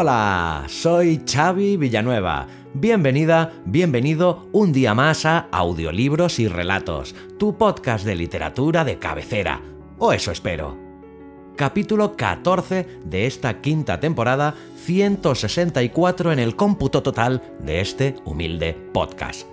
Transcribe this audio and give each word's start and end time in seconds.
Hola, 0.00 0.62
soy 0.68 1.22
Xavi 1.26 1.76
Villanueva. 1.76 2.46
Bienvenida, 2.72 3.52
bienvenido 3.64 4.48
un 4.52 4.72
día 4.72 4.94
más 4.94 5.26
a 5.26 5.48
Audiolibros 5.50 6.38
y 6.38 6.46
Relatos, 6.46 7.16
tu 7.36 7.58
podcast 7.58 8.04
de 8.04 8.14
literatura 8.14 8.84
de 8.84 9.00
cabecera. 9.00 9.60
O 9.98 10.12
eso 10.12 10.30
espero. 10.30 10.78
Capítulo 11.56 12.14
14 12.14 12.86
de 13.06 13.26
esta 13.26 13.60
quinta 13.60 13.98
temporada, 13.98 14.54
164 14.76 16.30
en 16.30 16.38
el 16.38 16.54
cómputo 16.54 17.02
total 17.02 17.42
de 17.58 17.80
este 17.80 18.14
humilde 18.24 18.74
podcast. 18.92 19.48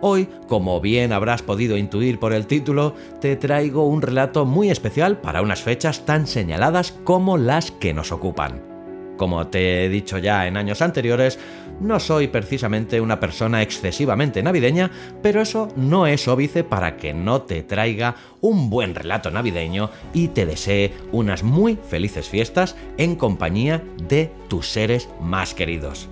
Hoy, 0.00 0.28
como 0.48 0.80
bien 0.80 1.12
habrás 1.12 1.42
podido 1.42 1.76
intuir 1.76 2.18
por 2.18 2.32
el 2.32 2.48
título, 2.48 2.96
te 3.20 3.36
traigo 3.36 3.86
un 3.86 4.02
relato 4.02 4.46
muy 4.46 4.68
especial 4.68 5.20
para 5.20 5.42
unas 5.42 5.62
fechas 5.62 6.04
tan 6.04 6.26
señaladas 6.26 6.90
como 7.04 7.38
las 7.38 7.70
que 7.70 7.94
nos 7.94 8.10
ocupan. 8.10 8.75
Como 9.16 9.46
te 9.46 9.84
he 9.84 9.88
dicho 9.88 10.18
ya 10.18 10.46
en 10.46 10.56
años 10.56 10.82
anteriores, 10.82 11.38
no 11.80 12.00
soy 12.00 12.28
precisamente 12.28 13.00
una 13.00 13.20
persona 13.20 13.62
excesivamente 13.62 14.42
navideña, 14.42 14.90
pero 15.22 15.40
eso 15.40 15.68
no 15.76 16.06
es 16.06 16.28
óbice 16.28 16.64
para 16.64 16.96
que 16.96 17.14
no 17.14 17.42
te 17.42 17.62
traiga 17.62 18.16
un 18.40 18.70
buen 18.70 18.94
relato 18.94 19.30
navideño 19.30 19.90
y 20.12 20.28
te 20.28 20.46
desee 20.46 20.94
unas 21.12 21.42
muy 21.42 21.76
felices 21.76 22.28
fiestas 22.28 22.76
en 22.98 23.16
compañía 23.16 23.82
de 24.08 24.30
tus 24.48 24.68
seres 24.68 25.08
más 25.20 25.54
queridos. 25.54 26.08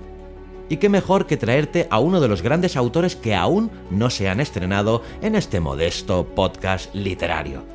Y 0.68 0.78
qué 0.78 0.88
mejor 0.88 1.26
que 1.26 1.36
traerte 1.36 1.86
a 1.90 1.98
uno 1.98 2.20
de 2.20 2.28
los 2.28 2.40
grandes 2.40 2.76
autores 2.76 3.16
que 3.16 3.34
aún 3.34 3.70
no 3.90 4.08
se 4.08 4.28
han 4.30 4.40
estrenado 4.40 5.02
en 5.20 5.34
este 5.34 5.60
modesto 5.60 6.26
podcast 6.34 6.94
literario 6.94 7.73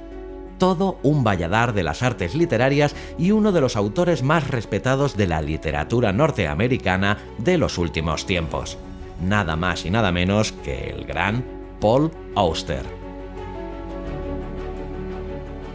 todo 0.60 1.00
un 1.02 1.24
valladar 1.24 1.74
de 1.74 1.82
las 1.82 2.04
artes 2.04 2.36
literarias 2.36 2.96
y 3.18 3.32
uno 3.32 3.52
de 3.52 3.62
los 3.62 3.76
autores 3.76 4.22
más 4.22 4.48
respetados 4.48 5.18
de 5.18 5.26
la 5.26 5.42
literatura 5.42 6.14
norteamericana 6.14 7.18
de 7.40 7.58
los 7.58 7.80
últimos 7.80 8.28
tiempos. 8.28 8.78
Nada 9.26 9.56
más 9.56 9.86
y 9.86 9.90
nada 9.90 10.12
menos 10.12 10.52
que 10.52 10.92
el 10.92 11.06
gran 11.06 11.44
Paul 11.82 12.12
Auster. 12.36 12.84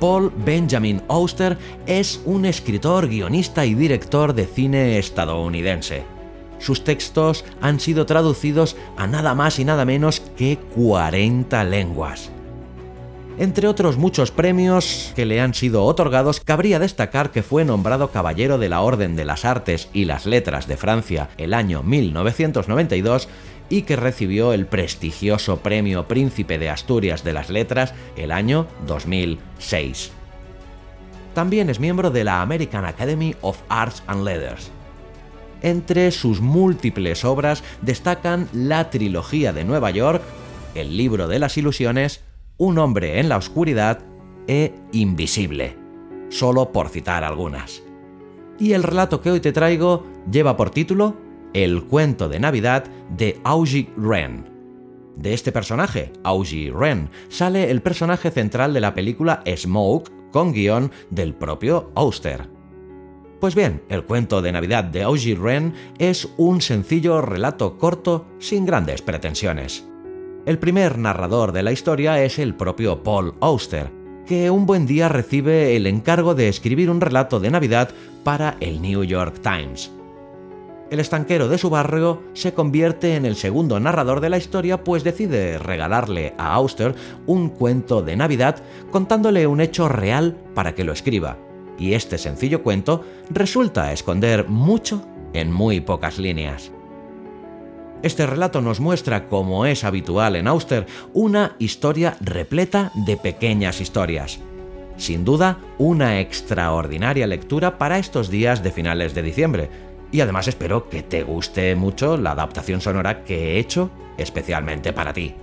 Paul 0.01 0.33
Benjamin 0.37 1.03
Auster 1.09 1.57
es 1.87 2.21
un 2.25 2.45
escritor, 2.45 3.09
guionista 3.09 3.65
y 3.65 3.75
director 3.75 4.35
de 4.35 4.47
cine 4.47 4.99
estadounidense. 4.99 6.05
Sus 6.59 6.85
textos 6.85 7.45
han 7.61 7.81
sido 7.81 8.07
traducidos 8.07 8.77
a 8.97 9.07
nada 9.07 9.35
más 9.35 9.59
y 9.59 9.65
nada 9.65 9.85
menos 9.85 10.21
que 10.21 10.59
40 10.75 11.65
lenguas. 11.65 12.31
Entre 13.37 13.67
otros 13.67 13.97
muchos 13.97 14.31
premios 14.31 15.13
que 15.17 15.27
le 15.27 15.41
han 15.41 15.55
sido 15.55 15.85
otorgados, 15.85 16.39
cabría 16.39 16.79
destacar 16.79 17.33
que 17.33 17.43
fue 17.43 17.65
nombrado 17.65 18.11
Caballero 18.13 18.59
de 18.59 18.69
la 18.69 18.81
Orden 18.81 19.17
de 19.17 19.25
las 19.25 19.45
Artes 19.45 19.89
y 19.93 20.05
las 20.05 20.25
Letras 20.25 20.69
de 20.69 20.77
Francia 20.77 21.29
el 21.37 21.53
año 21.53 21.83
1992 21.83 23.29
y 23.69 23.83
que 23.83 23.97
recibió 23.97 24.53
el 24.53 24.67
prestigioso 24.67 25.59
Premio 25.59 26.07
Príncipe 26.07 26.59
de 26.59 26.71
Asturias 26.71 27.25
de 27.25 27.33
las 27.33 27.51
Letras 27.51 27.93
el 28.17 28.31
año 28.31 28.69
2006. 28.87 30.13
También 31.35 31.69
es 31.69 31.81
miembro 31.81 32.13
de 32.13 32.23
la 32.23 32.41
American 32.41 32.85
Academy 32.85 33.35
of 33.41 33.61
Arts 33.69 34.05
and 34.07 34.23
Letters. 34.23 34.71
Entre 35.61 36.13
sus 36.13 36.41
múltiples 36.41 37.25
obras 37.25 37.65
destacan 37.83 38.49
la 38.53 38.91
trilogía 38.91 39.53
de 39.53 39.65
Nueva 39.65 39.91
York, 39.91 40.23
El 40.77 40.97
libro 40.97 41.27
de 41.27 41.39
las 41.41 41.57
ilusiones, 41.57 42.21
un 42.65 42.79
hombre 42.79 43.21
en 43.21 43.29
la 43.29 43.37
oscuridad 43.37 43.99
e 44.47 44.73
Invisible, 44.93 45.77
solo 46.31 46.73
por 46.73 46.89
citar 46.89 47.23
algunas. 47.23 47.83
Y 48.59 48.73
el 48.73 48.83
relato 48.83 49.21
que 49.21 49.31
hoy 49.31 49.41
te 49.41 49.53
traigo 49.53 50.07
lleva 50.31 50.57
por 50.57 50.71
título 50.71 51.15
El 51.53 51.85
cuento 51.85 52.27
de 52.31 52.41
Navidad 52.41 52.85
de 53.11 53.39
Augie 53.45 53.91
Ren. 53.99 54.49
De 55.15 55.35
este 55.35 55.53
personaje, 55.53 56.11
Augie 56.23 56.73
Ren, 56.75 57.11
sale 57.29 57.71
el 57.71 57.83
personaje 57.83 58.31
central 58.31 58.73
de 58.73 58.81
la 58.81 58.95
película 58.95 59.43
Smoke, 59.47 60.11
con 60.33 60.53
guion 60.55 60.91
del 61.11 61.35
propio 61.35 61.93
Auster. 61.95 62.49
Pues 63.41 63.55
bien, 63.55 63.83
el 63.91 64.05
cuento 64.05 64.41
de 64.41 64.53
Navidad 64.53 64.85
de 64.85 65.03
Augie 65.03 65.37
Ren 65.37 65.75
es 65.99 66.31
un 66.39 66.63
sencillo 66.63 67.21
relato 67.21 67.77
corto 67.77 68.27
sin 68.39 68.65
grandes 68.65 69.03
pretensiones. 69.03 69.87
El 70.47 70.59
primer 70.59 70.99
narrador 70.99 71.53
de 71.53 71.63
la 71.63 71.73
historia 71.73 72.23
es 72.23 72.39
el 72.39 72.55
propio 72.55 73.03
Paul 73.03 73.33
Auster, 73.41 73.91
que 74.27 74.51
un 74.51 74.67
buen 74.67 74.87
día 74.87 75.09
recibe 75.09 75.75
el 75.75 75.87
encargo 75.87 76.35
de 76.35 76.49
escribir 76.49 76.91
un 76.91 77.01
relato 77.01 77.41
de 77.41 77.51
Navidad 77.51 77.89
para 78.25 78.59
el 78.61 78.83
New 78.83 79.05
York 79.05 79.41
Times. 79.41 79.91
El 80.91 81.01
estanquero 81.01 81.49
de 81.49 81.57
su 81.57 81.71
barrio 81.71 82.23
se 82.35 82.53
convierte 82.53 83.17
en 83.17 83.25
el 83.25 83.37
segundo 83.37 83.81
narrador 83.81 84.21
de 84.21 84.29
la 84.29 84.37
historia, 84.37 84.85
pues 84.85 85.03
decide 85.03 85.57
regalarle 85.57 86.35
a 86.37 86.53
Auster 86.53 86.95
un 87.25 87.49
cuento 87.49 88.03
de 88.03 88.15
Navidad 88.15 88.57
contándole 88.91 89.47
un 89.47 89.63
hecho 89.63 89.89
real 89.89 90.37
para 90.55 90.75
que 90.75 90.85
lo 90.85 90.93
escriba. 90.93 91.39
Y 91.79 91.95
este 91.95 92.19
sencillo 92.19 92.63
cuento 92.63 93.03
resulta 93.31 93.95
esconder 93.95 94.47
mucho 94.47 95.07
en 95.33 95.51
muy 95.51 95.81
pocas 95.81 96.19
líneas. 96.19 96.71
Este 98.05 98.27
relato 98.27 98.61
nos 98.61 98.81
muestra, 98.81 99.29
como 99.29 99.65
es 99.65 99.83
habitual 99.83 100.37
en 100.37 100.47
Auster, 100.47 100.85
una 101.15 101.57
historia 101.59 102.19
repleta 102.21 102.93
de 102.95 103.17
pequeñas 103.17 103.81
historias. 103.81 104.41
Sin 104.99 105.25
duda, 105.25 105.57
una 105.79 106.21
extraordinaria 106.21 107.27
lectura 107.27 107.79
para 107.79 107.99
estos 107.99 108.29
días 108.29 108.63
de 108.63 108.73
finales 108.73 109.15
de 109.15 109.23
diciembre. 109.23 109.71
Y 110.13 110.21
además 110.21 110.49
espero 110.49 110.91
que 110.91 111.03
te 111.03 111.23
guste 111.23 111.75
mucho 111.77 112.19
la 112.19 112.33
adaptación 112.33 112.83
sonora 112.83 113.25
que 113.25 113.53
he 113.55 113.59
hecho 113.59 113.91
especialmente 114.19 114.93
para 114.93 115.15
ti. 115.15 115.35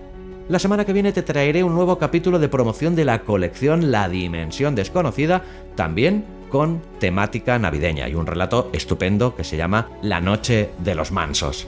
La 0.47 0.59
semana 0.59 0.85
que 0.85 0.93
viene 0.93 1.13
te 1.13 1.23
traeré 1.23 1.63
un 1.63 1.73
nuevo 1.73 1.97
capítulo 1.97 2.37
de 2.37 2.47
promoción 2.47 2.95
de 2.95 3.05
la 3.05 3.23
colección 3.23 3.89
La 3.89 4.07
Dimensión 4.07 4.75
Desconocida, 4.75 5.41
también 5.75 6.25
con 6.49 6.83
temática 6.99 7.57
navideña 7.57 8.07
y 8.07 8.13
un 8.13 8.27
relato 8.27 8.69
estupendo 8.71 9.35
que 9.35 9.43
se 9.43 9.57
llama 9.57 9.89
La 10.03 10.21
Noche 10.21 10.69
de 10.77 10.93
los 10.93 11.11
Mansos 11.11 11.67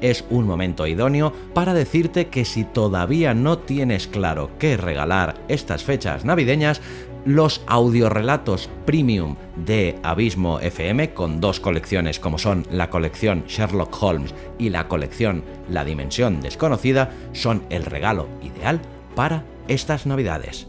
es 0.00 0.24
un 0.30 0.46
momento 0.46 0.86
idóneo 0.86 1.32
para 1.54 1.74
decirte 1.74 2.28
que 2.28 2.44
si 2.44 2.64
todavía 2.64 3.34
no 3.34 3.58
tienes 3.58 4.06
claro 4.06 4.50
qué 4.58 4.76
regalar 4.76 5.36
estas 5.48 5.84
fechas 5.84 6.24
navideñas, 6.24 6.80
los 7.24 7.62
audiorelatos 7.66 8.70
premium 8.86 9.36
de 9.56 9.98
Abismo 10.02 10.60
FM, 10.60 11.12
con 11.12 11.40
dos 11.40 11.60
colecciones 11.60 12.20
como 12.20 12.38
son 12.38 12.66
la 12.70 12.90
colección 12.90 13.44
Sherlock 13.46 14.02
Holmes 14.02 14.34
y 14.58 14.70
la 14.70 14.88
colección 14.88 15.44
La 15.68 15.84
Dimensión 15.84 16.40
Desconocida, 16.40 17.10
son 17.32 17.64
el 17.70 17.84
regalo 17.84 18.28
ideal 18.42 18.80
para 19.14 19.44
estas 19.68 20.06
navidades. 20.06 20.68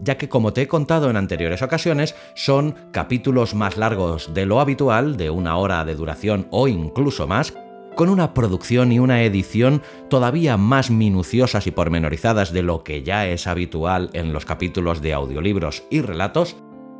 Ya 0.00 0.16
que 0.16 0.28
como 0.28 0.52
te 0.52 0.62
he 0.62 0.68
contado 0.68 1.10
en 1.10 1.16
anteriores 1.16 1.62
ocasiones, 1.62 2.16
son 2.34 2.74
capítulos 2.90 3.54
más 3.54 3.76
largos 3.76 4.34
de 4.34 4.46
lo 4.46 4.60
habitual, 4.60 5.16
de 5.16 5.30
una 5.30 5.56
hora 5.56 5.84
de 5.84 5.94
duración 5.94 6.48
o 6.50 6.66
incluso 6.66 7.28
más, 7.28 7.54
con 7.94 8.08
una 8.08 8.34
producción 8.34 8.92
y 8.92 8.98
una 8.98 9.22
edición 9.22 9.82
todavía 10.08 10.56
más 10.56 10.90
minuciosas 10.90 11.66
y 11.66 11.70
pormenorizadas 11.70 12.52
de 12.52 12.62
lo 12.62 12.84
que 12.84 13.02
ya 13.02 13.26
es 13.26 13.46
habitual 13.46 14.10
en 14.12 14.32
los 14.32 14.44
capítulos 14.44 15.02
de 15.02 15.12
audiolibros 15.12 15.84
y 15.90 16.00
relatos, 16.00 16.56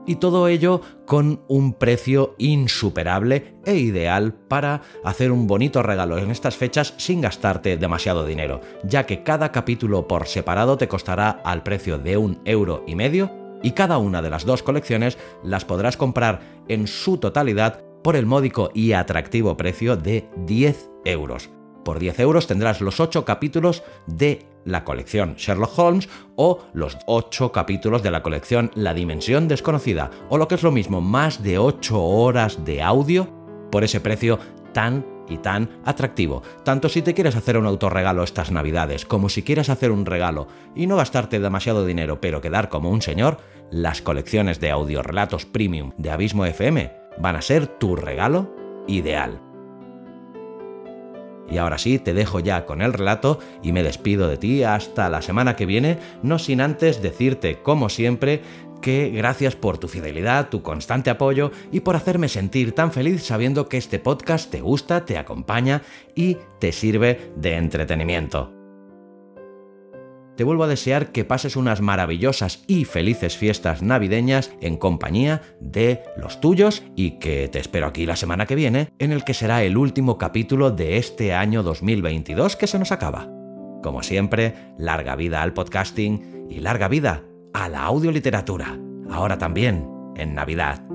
y 0.06 0.16
todo 0.16 0.48
ello 0.48 0.80
con 1.06 1.42
un 1.48 1.74
precio 1.74 2.34
insuperable 2.38 3.54
e 3.64 3.76
ideal 3.76 4.34
para 4.34 4.82
hacer 5.04 5.30
un 5.30 5.46
bonito 5.46 5.82
regalo 5.82 6.18
en 6.18 6.30
estas 6.30 6.56
fechas 6.56 6.94
sin 6.96 7.20
gastarte 7.20 7.76
demasiado 7.76 8.26
dinero, 8.26 8.60
ya 8.84 9.06
que 9.06 9.22
cada 9.22 9.52
capítulo 9.52 10.08
por 10.08 10.26
separado 10.26 10.76
te 10.76 10.88
costará 10.88 11.40
al 11.44 11.62
precio 11.62 11.98
de 11.98 12.16
un 12.16 12.40
euro 12.44 12.84
y 12.86 12.96
medio 12.96 13.30
y 13.62 13.72
cada 13.72 13.98
una 13.98 14.22
de 14.22 14.30
las 14.30 14.44
dos 14.44 14.62
colecciones 14.62 15.18
las 15.44 15.64
podrás 15.64 15.96
comprar 15.96 16.40
en 16.68 16.88
su 16.88 17.18
totalidad 17.18 17.84
por 18.02 18.16
el 18.16 18.26
módico 18.26 18.70
y 18.74 18.92
atractivo 18.92 19.56
precio 19.56 19.96
de 19.96 20.28
10 20.36 20.90
euros. 21.04 21.50
Por 21.84 21.98
10 21.98 22.20
euros 22.20 22.46
tendrás 22.46 22.80
los 22.80 23.00
8 23.00 23.24
capítulos 23.24 23.82
de 24.06 24.46
la 24.64 24.84
colección 24.84 25.34
Sherlock 25.34 25.76
Holmes 25.78 26.08
o 26.36 26.60
los 26.72 26.98
8 27.06 27.50
capítulos 27.52 28.02
de 28.02 28.10
la 28.10 28.22
colección 28.22 28.70
La 28.74 28.94
Dimensión 28.94 29.48
Desconocida, 29.48 30.10
o 30.28 30.38
lo 30.38 30.46
que 30.46 30.54
es 30.54 30.62
lo 30.62 30.70
mismo, 30.70 31.00
más 31.00 31.42
de 31.42 31.58
8 31.58 32.00
horas 32.00 32.64
de 32.64 32.82
audio 32.82 33.28
por 33.70 33.82
ese 33.82 34.00
precio 34.00 34.38
tan 34.72 35.04
y 35.28 35.38
tan 35.38 35.70
atractivo. 35.84 36.42
Tanto 36.64 36.88
si 36.88 37.02
te 37.02 37.14
quieres 37.14 37.36
hacer 37.36 37.56
un 37.56 37.66
autorregalo 37.66 38.22
estas 38.22 38.50
navidades, 38.50 39.06
como 39.06 39.28
si 39.28 39.42
quieres 39.42 39.68
hacer 39.68 39.90
un 39.90 40.06
regalo 40.06 40.46
y 40.74 40.86
no 40.86 40.96
gastarte 40.96 41.40
demasiado 41.40 41.86
dinero 41.86 42.20
pero 42.20 42.40
quedar 42.40 42.68
como 42.68 42.90
un 42.90 43.02
señor, 43.02 43.38
las 43.70 44.02
colecciones 44.02 44.60
de 44.60 44.70
audiorelatos 44.70 45.46
premium 45.46 45.92
de 45.96 46.10
Abismo 46.10 46.44
FM 46.44 47.01
van 47.18 47.36
a 47.36 47.42
ser 47.42 47.66
tu 47.66 47.96
regalo 47.96 48.54
ideal. 48.86 49.40
Y 51.50 51.58
ahora 51.58 51.76
sí, 51.76 51.98
te 51.98 52.14
dejo 52.14 52.40
ya 52.40 52.64
con 52.64 52.80
el 52.80 52.92
relato 52.92 53.38
y 53.62 53.72
me 53.72 53.82
despido 53.82 54.28
de 54.28 54.38
ti 54.38 54.62
hasta 54.62 55.10
la 55.10 55.20
semana 55.20 55.54
que 55.54 55.66
viene, 55.66 55.98
no 56.22 56.38
sin 56.38 56.60
antes 56.60 57.02
decirte, 57.02 57.60
como 57.62 57.88
siempre, 57.90 58.40
que 58.80 59.10
gracias 59.10 59.54
por 59.54 59.78
tu 59.78 59.88
fidelidad, 59.88 60.48
tu 60.48 60.62
constante 60.62 61.10
apoyo 61.10 61.52
y 61.70 61.80
por 61.80 61.94
hacerme 61.94 62.28
sentir 62.28 62.72
tan 62.72 62.90
feliz 62.90 63.24
sabiendo 63.24 63.68
que 63.68 63.76
este 63.76 63.98
podcast 63.98 64.50
te 64.50 64.60
gusta, 64.60 65.04
te 65.04 65.18
acompaña 65.18 65.82
y 66.14 66.38
te 66.58 66.72
sirve 66.72 67.32
de 67.36 67.56
entretenimiento. 67.56 68.61
Te 70.36 70.44
vuelvo 70.44 70.64
a 70.64 70.68
desear 70.68 71.12
que 71.12 71.24
pases 71.24 71.56
unas 71.56 71.80
maravillosas 71.80 72.64
y 72.66 72.84
felices 72.84 73.36
fiestas 73.36 73.82
navideñas 73.82 74.50
en 74.60 74.76
compañía 74.76 75.42
de 75.60 76.02
los 76.16 76.40
tuyos 76.40 76.82
y 76.96 77.18
que 77.18 77.48
te 77.48 77.58
espero 77.58 77.86
aquí 77.86 78.06
la 78.06 78.16
semana 78.16 78.46
que 78.46 78.54
viene 78.54 78.88
en 78.98 79.12
el 79.12 79.24
que 79.24 79.34
será 79.34 79.62
el 79.62 79.76
último 79.76 80.16
capítulo 80.16 80.70
de 80.70 80.96
este 80.96 81.34
año 81.34 81.62
2022 81.62 82.56
que 82.56 82.66
se 82.66 82.78
nos 82.78 82.92
acaba. 82.92 83.28
Como 83.82 84.02
siempre, 84.02 84.54
larga 84.78 85.16
vida 85.16 85.42
al 85.42 85.52
podcasting 85.52 86.46
y 86.48 86.60
larga 86.60 86.88
vida 86.88 87.24
a 87.52 87.68
la 87.68 87.82
audioliteratura, 87.82 88.78
ahora 89.10 89.36
también 89.36 89.88
en 90.16 90.34
Navidad. 90.34 90.91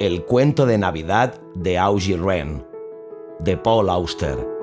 El 0.00 0.24
cuento 0.24 0.64
de 0.64 0.78
Navidad 0.78 1.40
de 1.56 1.76
Augie 1.76 2.16
Ren, 2.16 2.64
de 3.40 3.56
Paul 3.56 3.90
Auster. 3.90 4.57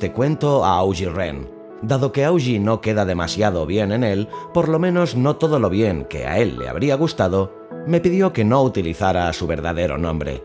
Este 0.00 0.12
cuento 0.12 0.64
a 0.64 0.78
Augie 0.78 1.10
Ren. 1.10 1.46
Dado 1.82 2.10
que 2.10 2.24
Augie 2.24 2.58
no 2.58 2.80
queda 2.80 3.04
demasiado 3.04 3.66
bien 3.66 3.92
en 3.92 4.02
él, 4.02 4.28
por 4.54 4.70
lo 4.70 4.78
menos 4.78 5.14
no 5.14 5.36
todo 5.36 5.58
lo 5.58 5.68
bien 5.68 6.06
que 6.06 6.26
a 6.26 6.38
él 6.38 6.58
le 6.58 6.70
habría 6.70 6.94
gustado, 6.94 7.52
me 7.86 8.00
pidió 8.00 8.32
que 8.32 8.42
no 8.42 8.62
utilizara 8.62 9.30
su 9.34 9.46
verdadero 9.46 9.98
nombre. 9.98 10.42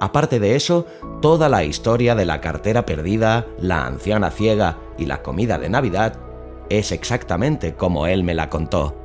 Aparte 0.00 0.40
de 0.40 0.56
eso, 0.56 0.84
toda 1.20 1.48
la 1.48 1.62
historia 1.62 2.16
de 2.16 2.26
la 2.26 2.40
cartera 2.40 2.84
perdida, 2.84 3.46
la 3.60 3.86
anciana 3.86 4.32
ciega 4.32 4.80
y 4.98 5.06
la 5.06 5.22
comida 5.22 5.58
de 5.58 5.68
Navidad 5.68 6.18
es 6.68 6.90
exactamente 6.90 7.76
como 7.76 8.08
él 8.08 8.24
me 8.24 8.34
la 8.34 8.50
contó. 8.50 8.96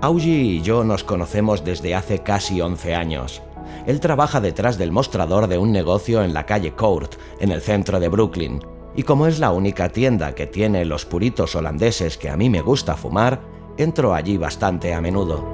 Augie 0.00 0.42
y 0.42 0.60
yo 0.60 0.82
nos 0.82 1.04
conocemos 1.04 1.64
desde 1.64 1.94
hace 1.94 2.18
casi 2.18 2.60
11 2.60 2.96
años. 2.96 3.42
Él 3.86 4.00
trabaja 4.00 4.40
detrás 4.40 4.78
del 4.78 4.92
mostrador 4.92 5.46
de 5.46 5.58
un 5.58 5.72
negocio 5.72 6.22
en 6.22 6.34
la 6.34 6.46
calle 6.46 6.72
Court, 6.72 7.14
en 7.40 7.50
el 7.50 7.60
centro 7.60 8.00
de 8.00 8.08
Brooklyn, 8.08 8.60
y 8.96 9.02
como 9.02 9.26
es 9.26 9.38
la 9.38 9.52
única 9.52 9.90
tienda 9.90 10.34
que 10.34 10.46
tiene 10.46 10.84
los 10.84 11.04
puritos 11.04 11.54
holandeses 11.54 12.16
que 12.16 12.30
a 12.30 12.36
mí 12.36 12.48
me 12.48 12.62
gusta 12.62 12.94
fumar, 12.96 13.40
entro 13.76 14.14
allí 14.14 14.38
bastante 14.38 14.94
a 14.94 15.00
menudo. 15.00 15.44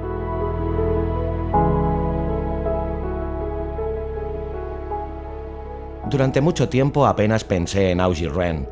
Durante 6.09 6.41
mucho 6.41 6.69
tiempo 6.69 7.05
apenas 7.05 7.43
pensé 7.43 7.91
en 7.91 7.99
Augie 7.99 8.29
Ren. 8.29 8.69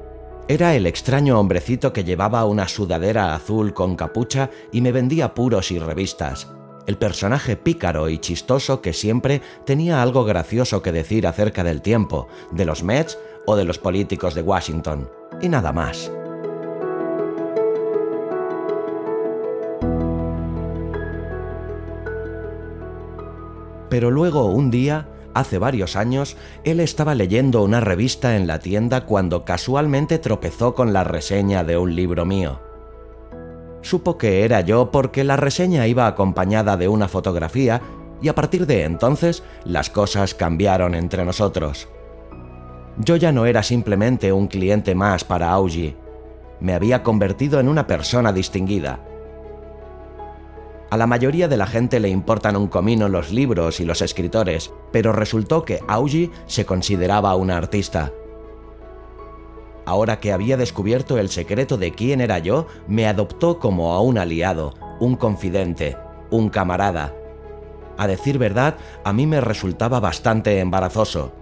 Era 0.48 0.76
el 0.76 0.86
extraño 0.86 1.40
hombrecito 1.40 1.92
que 1.92 2.04
llevaba 2.04 2.46
una 2.46 2.68
sudadera 2.68 3.34
azul 3.34 3.74
con 3.74 3.96
capucha 3.96 4.50
y 4.72 4.82
me 4.82 4.92
vendía 4.92 5.34
puros 5.34 5.72
y 5.72 5.80
revistas 5.80 6.48
el 6.88 6.98
personaje 6.98 7.56
pícaro 7.56 8.10
y 8.10 8.18
chistoso 8.18 8.82
que 8.82 8.94
siempre 8.94 9.42
tenía 9.66 10.02
algo 10.02 10.24
gracioso 10.24 10.82
que 10.82 10.92
decir 10.92 11.28
acerca 11.28 11.64
del 11.64 11.82
tiempo, 11.82 12.28
de 12.52 12.66
los 12.66 12.84
Mets 12.84 13.18
o 13.46 13.56
de 13.56 13.66
los 13.66 13.78
políticos 13.78 14.36
de 14.36 14.42
Washington, 14.42 15.10
y 15.42 15.50
nada 15.50 15.72
más. 15.74 16.12
Pero 23.90 24.10
luego 24.10 24.46
un 24.46 24.72
día, 24.72 25.10
hace 25.34 25.58
varios 25.58 25.98
años, 25.98 26.38
él 26.64 26.80
estaba 26.80 27.14
leyendo 27.14 27.62
una 27.62 27.82
revista 27.82 28.38
en 28.38 28.48
la 28.48 28.60
tienda 28.60 29.06
cuando 29.06 29.44
casualmente 29.44 30.18
tropezó 30.18 30.76
con 30.76 30.94
la 30.94 31.04
reseña 31.04 31.66
de 31.66 31.78
un 31.78 31.94
libro 31.94 32.26
mío. 32.26 32.71
Supo 33.82 34.18
que 34.18 34.46
era 34.46 34.62
yo 34.62 34.92
porque 34.92 35.24
la 35.24 35.38
reseña 35.38 35.88
iba 35.88 36.08
acompañada 36.08 36.78
de 36.78 36.88
una 36.88 37.08
fotografía 37.08 37.82
y 38.22 38.28
a 38.28 38.36
partir 38.36 38.68
de 38.68 38.84
entonces 38.84 39.44
las 39.66 39.90
cosas 39.90 40.36
cambiaron 40.36 40.96
entre 40.96 41.26
nosotros. 41.26 41.88
Yo 42.98 43.16
ya 43.16 43.32
no 43.32 43.46
era 43.46 43.64
simplemente 43.64 44.32
un 44.32 44.48
cliente 44.48 44.94
más 44.96 45.24
para 45.24 45.52
Augie, 45.52 45.96
me 46.62 46.74
había 46.74 47.04
convertido 47.04 47.60
en 47.60 47.68
una 47.68 47.88
persona 47.88 48.32
distinguida. 48.32 49.00
A 50.92 50.98
la 50.98 51.08
mayoría 51.08 51.48
de 51.48 51.58
la 51.58 51.66
gente 51.66 52.00
le 52.00 52.10
importan 52.10 52.56
un 52.56 52.68
comino 52.68 53.10
los 53.10 53.32
libros 53.32 53.80
y 53.80 53.86
los 53.86 54.02
escritores, 54.02 54.72
pero 54.92 55.12
resultó 55.12 55.64
que 55.66 55.80
Augie 55.88 56.30
se 56.46 56.66
consideraba 56.66 57.36
un 57.36 57.50
artista. 57.50 58.12
Ahora 59.92 60.22
que 60.22 60.32
había 60.32 60.56
descubierto 60.56 61.18
el 61.18 61.28
secreto 61.28 61.76
de 61.76 61.92
quién 61.92 62.22
era 62.22 62.40
yo, 62.40 62.66
me 62.88 63.08
adoptó 63.08 63.60
como 63.60 63.92
a 63.92 64.00
un 64.00 64.18
aliado, 64.18 64.74
un 65.02 65.18
confidente, 65.18 65.98
un 66.30 66.48
camarada. 66.48 67.14
A 67.98 68.08
decir 68.08 68.38
verdad, 68.38 68.78
a 69.04 69.12
mí 69.12 69.28
me 69.28 69.42
resultaba 69.42 70.00
bastante 70.00 70.62
embarazoso. 70.62 71.34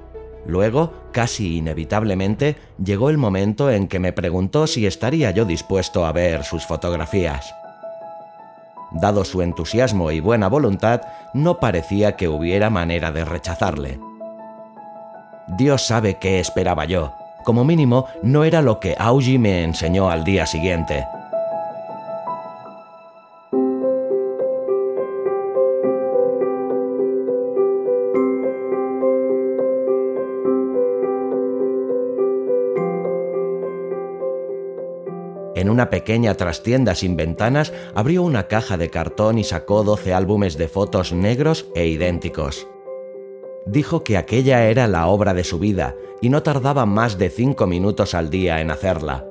Luego, 0.47 0.93
casi 1.11 1.57
inevitablemente, 1.57 2.55
llegó 2.83 3.11
el 3.11 3.19
momento 3.19 3.69
en 3.69 3.87
que 3.87 3.99
me 3.99 4.13
preguntó 4.13 4.65
si 4.65 4.87
estaría 4.87 5.29
yo 5.29 5.45
dispuesto 5.45 6.07
a 6.07 6.11
ver 6.11 6.43
sus 6.43 6.65
fotografías. 6.65 7.53
Dado 8.93 9.25
su 9.25 9.43
entusiasmo 9.43 10.09
y 10.09 10.21
buena 10.21 10.47
voluntad, 10.47 11.01
no 11.35 11.59
parecía 11.59 12.15
que 12.15 12.27
hubiera 12.27 12.71
manera 12.71 13.11
de 13.11 13.25
rechazarle. 13.25 13.99
Dios 15.49 15.85
sabe 15.85 16.17
qué 16.19 16.39
esperaba 16.39 16.85
yo, 16.85 17.13
como 17.43 17.63
mínimo, 17.65 18.05
no 18.21 18.43
era 18.43 18.61
lo 18.61 18.79
que 18.79 18.95
Augie 18.97 19.39
me 19.39 19.63
enseñó 19.63 20.09
al 20.09 20.23
día 20.23 20.45
siguiente. 20.45 21.05
En 35.59 35.69
una 35.69 35.89
pequeña 35.89 36.35
trastienda 36.35 36.95
sin 36.95 37.17
ventanas 37.17 37.73
abrió 37.93 38.23
una 38.23 38.47
caja 38.47 38.77
de 38.77 38.89
cartón 38.89 39.37
y 39.37 39.43
sacó 39.43 39.83
12 39.83 40.13
álbumes 40.13 40.57
de 40.57 40.69
fotos 40.69 41.11
negros 41.11 41.67
e 41.75 41.85
idénticos. 41.87 42.65
Dijo 43.65 44.05
que 44.05 44.15
aquella 44.15 44.65
era 44.65 44.87
la 44.87 45.07
obra 45.07 45.33
de 45.33 45.43
su 45.43 45.59
vida 45.59 45.95
y 46.21 46.29
no 46.29 46.43
tardaba 46.43 46.85
más 46.85 47.17
de 47.17 47.29
cinco 47.29 47.67
minutos 47.67 48.13
al 48.13 48.29
día 48.29 48.61
en 48.61 48.71
hacerla. 48.71 49.25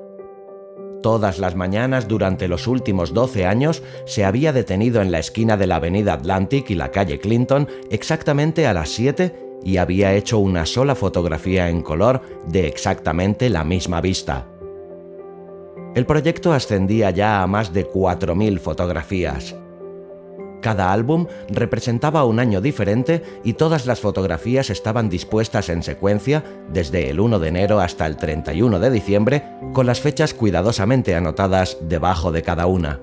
Todas 1.01 1.39
las 1.39 1.55
mañanas 1.55 2.07
durante 2.07 2.47
los 2.47 2.67
últimos 2.67 3.13
12 3.13 3.45
años 3.45 3.83
se 4.05 4.25
había 4.25 4.51
detenido 4.51 5.01
en 5.01 5.11
la 5.11 5.19
esquina 5.19 5.55
de 5.55 5.67
la 5.67 5.77
avenida 5.77 6.13
Atlantic 6.13 6.69
y 6.69 6.75
la 6.75 6.91
calle 6.91 7.19
Clinton 7.19 7.67
exactamente 7.89 8.67
a 8.67 8.73
las 8.73 8.89
7 8.89 9.59
y 9.63 9.77
había 9.77 10.13
hecho 10.13 10.39
una 10.39 10.65
sola 10.65 10.95
fotografía 10.95 11.69
en 11.69 11.81
color 11.81 12.21
de 12.47 12.67
exactamente 12.67 13.49
la 13.49 13.63
misma 13.63 14.01
vista. 14.01 14.47
El 15.95 16.05
proyecto 16.05 16.53
ascendía 16.53 17.09
ya 17.11 17.41
a 17.41 17.47
más 17.47 17.73
de 17.73 17.87
4.000 17.87 18.59
fotografías. 18.59 19.55
Cada 20.61 20.91
álbum 20.91 21.27
representaba 21.49 22.25
un 22.25 22.39
año 22.39 22.59
diferente 22.59 23.23
y 23.43 23.53
todas 23.53 23.85
las 23.85 24.01
fotografías 24.01 24.69
estaban 24.69 25.09
dispuestas 25.09 25.69
en 25.69 25.83
secuencia 25.83 26.43
desde 26.71 27.09
el 27.09 27.19
1 27.19 27.39
de 27.39 27.47
enero 27.47 27.79
hasta 27.79 28.05
el 28.05 28.17
31 28.17 28.79
de 28.79 28.91
diciembre, 28.91 29.43
con 29.73 29.85
las 29.85 30.01
fechas 30.01 30.33
cuidadosamente 30.33 31.15
anotadas 31.15 31.77
debajo 31.81 32.31
de 32.31 32.41
cada 32.41 32.65
una. 32.65 32.99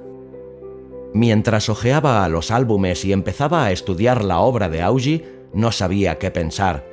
Mientras 1.14 1.70
hojeaba 1.70 2.28
los 2.28 2.50
álbumes 2.50 3.04
y 3.06 3.12
empezaba 3.12 3.64
a 3.64 3.72
estudiar 3.72 4.22
la 4.22 4.40
obra 4.40 4.68
de 4.68 4.82
Augie, 4.82 5.24
no 5.54 5.72
sabía 5.72 6.18
qué 6.18 6.30
pensar. 6.30 6.84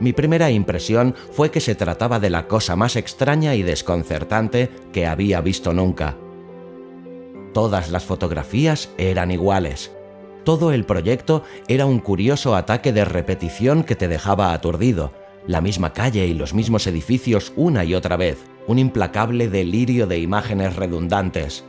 Mi 0.00 0.12
primera 0.12 0.50
impresión 0.50 1.14
fue 1.30 1.50
que 1.50 1.60
se 1.60 1.76
trataba 1.76 2.18
de 2.18 2.28
la 2.28 2.48
cosa 2.48 2.74
más 2.74 2.96
extraña 2.96 3.54
y 3.54 3.62
desconcertante 3.62 4.68
que 4.92 5.06
había 5.06 5.40
visto 5.40 5.72
nunca. 5.72 6.16
Todas 7.56 7.90
las 7.90 8.04
fotografías 8.04 8.90
eran 8.98 9.30
iguales. 9.30 9.90
Todo 10.44 10.72
el 10.72 10.84
proyecto 10.84 11.42
era 11.68 11.86
un 11.86 12.00
curioso 12.00 12.54
ataque 12.54 12.92
de 12.92 13.06
repetición 13.06 13.82
que 13.82 13.96
te 13.96 14.08
dejaba 14.08 14.52
aturdido. 14.52 15.14
La 15.46 15.62
misma 15.62 15.94
calle 15.94 16.26
y 16.26 16.34
los 16.34 16.52
mismos 16.52 16.86
edificios 16.86 17.54
una 17.56 17.82
y 17.82 17.94
otra 17.94 18.18
vez. 18.18 18.44
Un 18.66 18.78
implacable 18.78 19.48
delirio 19.48 20.06
de 20.06 20.18
imágenes 20.18 20.76
redundantes. 20.76 21.64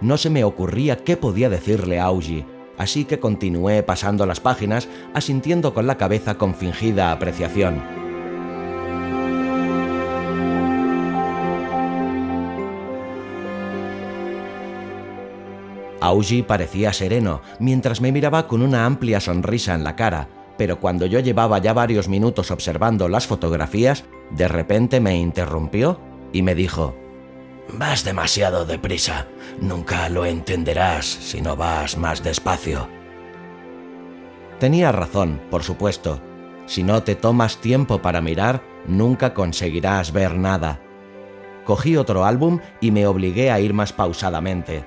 No 0.00 0.16
se 0.16 0.30
me 0.30 0.44
ocurría 0.44 0.98
qué 0.98 1.16
podía 1.16 1.50
decirle 1.50 1.98
a 1.98 2.04
Augie, 2.04 2.46
así 2.78 3.04
que 3.04 3.18
continué 3.18 3.82
pasando 3.82 4.26
las 4.26 4.38
páginas, 4.38 4.86
asintiendo 5.12 5.74
con 5.74 5.88
la 5.88 5.96
cabeza 5.96 6.38
con 6.38 6.54
fingida 6.54 7.10
apreciación. 7.10 7.99
Augie 16.00 16.42
parecía 16.42 16.92
sereno, 16.92 17.42
mientras 17.58 18.00
me 18.00 18.12
miraba 18.12 18.46
con 18.46 18.62
una 18.62 18.86
amplia 18.86 19.20
sonrisa 19.20 19.74
en 19.74 19.84
la 19.84 19.96
cara, 19.96 20.28
pero 20.56 20.80
cuando 20.80 21.06
yo 21.06 21.20
llevaba 21.20 21.58
ya 21.58 21.72
varios 21.72 22.08
minutos 22.08 22.50
observando 22.50 23.08
las 23.08 23.26
fotografías, 23.26 24.04
de 24.30 24.48
repente 24.48 25.00
me 25.00 25.16
interrumpió 25.16 26.00
y 26.32 26.42
me 26.42 26.54
dijo, 26.54 26.94
Vas 27.72 28.04
demasiado 28.04 28.66
deprisa, 28.66 29.26
nunca 29.60 30.08
lo 30.08 30.24
entenderás 30.24 31.06
si 31.06 31.40
no 31.40 31.56
vas 31.56 31.96
más 31.96 32.22
despacio. 32.22 32.88
Tenía 34.58 34.92
razón, 34.92 35.40
por 35.50 35.62
supuesto. 35.62 36.20
Si 36.66 36.82
no 36.82 37.02
te 37.02 37.14
tomas 37.14 37.58
tiempo 37.58 38.02
para 38.02 38.20
mirar, 38.20 38.62
nunca 38.86 39.34
conseguirás 39.34 40.12
ver 40.12 40.36
nada. 40.36 40.80
Cogí 41.64 41.96
otro 41.96 42.24
álbum 42.24 42.60
y 42.80 42.90
me 42.90 43.06
obligué 43.06 43.50
a 43.50 43.60
ir 43.60 43.72
más 43.72 43.92
pausadamente. 43.92 44.84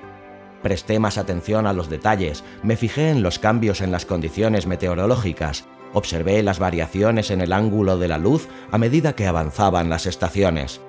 Presté 0.64 0.98
más 0.98 1.18
atención 1.18 1.66
a 1.66 1.74
los 1.74 1.90
detalles, 1.90 2.42
me 2.62 2.78
fijé 2.78 3.10
en 3.10 3.22
los 3.22 3.38
cambios 3.38 3.82
en 3.82 3.92
las 3.92 4.06
condiciones 4.06 4.66
meteorológicas, 4.66 5.66
observé 5.92 6.42
las 6.42 6.58
variaciones 6.58 7.30
en 7.30 7.42
el 7.42 7.52
ángulo 7.52 7.98
de 7.98 8.08
la 8.08 8.16
luz 8.16 8.48
a 8.70 8.78
medida 8.78 9.14
que 9.14 9.26
avanzaban 9.26 9.90
las 9.90 10.06
estaciones. 10.06 10.80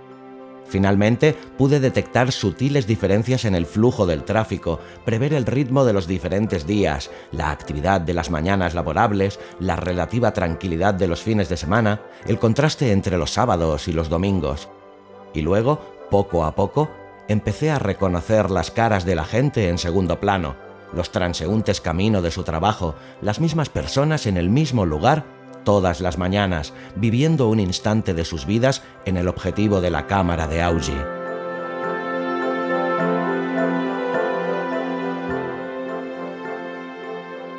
Finalmente, 0.65 1.35
pude 1.57 1.81
detectar 1.81 2.31
sutiles 2.31 2.87
diferencias 2.87 3.43
en 3.43 3.53
el 3.53 3.65
flujo 3.65 4.05
del 4.05 4.23
tráfico, 4.23 4.79
prever 5.03 5.33
el 5.33 5.45
ritmo 5.45 5.83
de 5.83 5.91
los 5.91 6.07
diferentes 6.07 6.65
días, 6.65 7.11
la 7.33 7.51
actividad 7.51 7.99
de 7.99 8.13
las 8.13 8.29
mañanas 8.31 8.75
laborables, 8.75 9.41
la 9.59 9.75
relativa 9.75 10.31
tranquilidad 10.31 10.93
de 10.93 11.09
los 11.09 11.21
fines 11.21 11.49
de 11.49 11.57
semana, 11.57 12.01
el 12.25 12.39
contraste 12.39 12.93
entre 12.93 13.17
los 13.17 13.31
sábados 13.31 13.89
y 13.89 13.91
los 13.91 14.07
domingos. 14.07 14.69
Y 15.33 15.41
luego, 15.41 15.81
poco 16.09 16.45
a 16.45 16.55
poco, 16.55 16.89
empecé 17.27 17.71
a 17.71 17.79
reconocer 17.79 18.51
las 18.51 18.71
caras 18.71 19.05
de 19.05 19.15
la 19.15 19.25
gente 19.25 19.69
en 19.69 19.77
segundo 19.77 20.19
plano, 20.19 20.55
los 20.93 21.11
transeúntes 21.11 21.81
camino 21.81 22.21
de 22.21 22.31
su 22.31 22.43
trabajo, 22.43 22.95
las 23.21 23.39
mismas 23.39 23.69
personas 23.69 24.25
en 24.25 24.37
el 24.37 24.49
mismo 24.49 24.85
lugar 24.85 25.25
todas 25.65 25.99
las 25.99 26.17
mañanas, 26.17 26.73
viviendo 26.95 27.49
un 27.49 27.59
instante 27.59 28.13
de 28.13 28.23
sus 28.23 28.45
vidas 28.45 28.83
en 29.03 29.17
el 29.17 29.27
objetivo 29.27 29.81
de 29.81 29.89
la 29.89 30.07
cámara 30.07 30.47
de 30.47 30.61
Augie. 30.61 31.24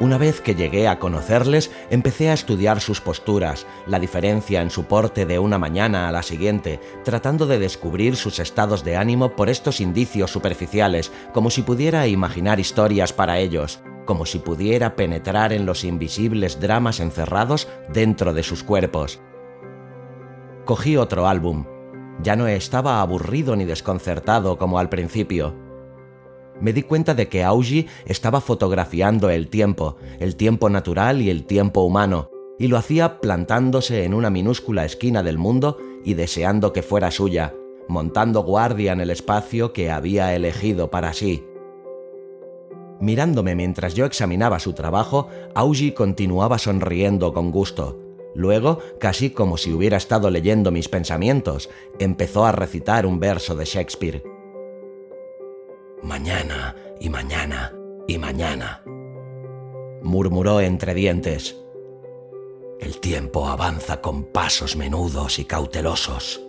Una 0.07 0.19
vez 0.19 0.41
que 0.41 0.55
llegué 0.55 0.87
a 0.87 1.01
conocerles, 1.01 1.73
empecé 1.91 2.31
a 2.31 2.33
estudiar 2.33 2.81
sus 2.81 3.01
posturas, 3.01 3.67
la 3.89 3.99
diferencia 3.99 4.63
en 4.63 4.71
su 4.71 4.85
porte 4.85 5.27
de 5.27 5.41
una 5.41 5.59
mañana 5.59 6.09
a 6.09 6.13
la 6.13 6.23
siguiente, 6.23 6.79
tratando 7.03 7.49
de 7.49 7.59
descubrir 7.59 8.15
sus 8.15 8.39
estados 8.39 8.85
de 8.85 8.97
ánimo 8.97 9.35
por 9.35 9.49
estos 9.49 9.81
indicios 9.81 10.31
superficiales, 10.31 11.11
como 11.35 11.51
si 11.51 11.63
pudiera 11.63 12.07
imaginar 12.07 12.61
historias 12.61 13.13
para 13.13 13.41
ellos, 13.41 13.81
como 14.05 14.27
si 14.27 14.39
pudiera 14.39 14.95
penetrar 14.95 15.53
en 15.53 15.67
los 15.67 15.83
invisibles 15.83 16.61
dramas 16.61 17.01
encerrados 17.01 17.67
dentro 17.93 18.33
de 18.33 18.45
sus 18.45 18.63
cuerpos. 18.63 19.19
Cogí 20.67 20.97
otro 20.97 21.27
álbum. 21.27 21.67
Ya 22.23 22.37
no 22.37 22.47
estaba 22.47 23.01
aburrido 23.01 23.57
ni 23.57 23.65
desconcertado 23.65 24.57
como 24.57 24.79
al 24.79 24.89
principio 24.89 25.66
me 26.61 26.73
di 26.73 26.83
cuenta 26.83 27.15
de 27.15 27.29
que 27.29 27.45
Augie 27.45 27.87
estaba 28.07 28.41
fotografiando 28.41 29.31
el 29.31 29.49
tiempo, 29.49 29.97
el 30.21 30.37
tiempo 30.37 30.71
natural 30.71 31.21
y 31.21 31.31
el 31.31 31.45
tiempo 31.45 31.83
humano, 31.83 32.31
y 32.59 32.69
lo 32.69 32.79
hacía 32.79 33.21
plantándose 33.21 34.05
en 34.05 34.15
una 34.15 34.31
minúscula 34.31 34.85
esquina 34.85 35.23
del 35.23 35.39
mundo 35.39 35.79
y 36.05 36.15
deseando 36.15 36.73
que 36.73 36.83
fuera 36.83 37.11
suya, 37.11 37.55
montando 37.89 38.43
guardia 38.43 38.93
en 38.93 39.01
el 39.01 39.11
espacio 39.11 39.73
que 39.73 39.91
había 39.91 40.35
elegido 40.35 40.91
para 40.91 41.13
sí. 41.13 41.45
Mirándome 42.99 43.55
mientras 43.55 43.95
yo 43.95 44.07
examinaba 44.07 44.59
su 44.59 44.73
trabajo, 44.73 45.29
Augie 45.55 45.93
continuaba 45.93 46.59
sonriendo 46.59 47.35
con 47.35 47.51
gusto. 47.51 48.01
Luego, 48.35 48.81
casi 48.99 49.31
como 49.31 49.59
si 49.59 49.73
hubiera 49.73 49.99
estado 49.99 50.31
leyendo 50.31 50.71
mis 50.71 50.89
pensamientos, 50.89 51.69
empezó 51.99 52.47
a 52.47 52.53
recitar 52.53 53.05
un 53.05 53.21
verso 53.21 53.55
de 53.55 53.65
Shakespeare 53.67 54.36
mañana 56.03 56.75
y 57.01 57.09
mañana 57.09 57.73
y 58.07 58.19
mañana. 58.19 58.83
Murmuró 60.03 60.61
entre 60.61 60.95
dientes. 60.95 61.57
El 62.81 63.01
tiempo 63.01 63.49
avanza 63.49 64.01
con 64.01 64.25
pasos 64.25 64.77
menudos 64.77 65.39
y 65.39 65.45
cautelosos. 65.45 66.43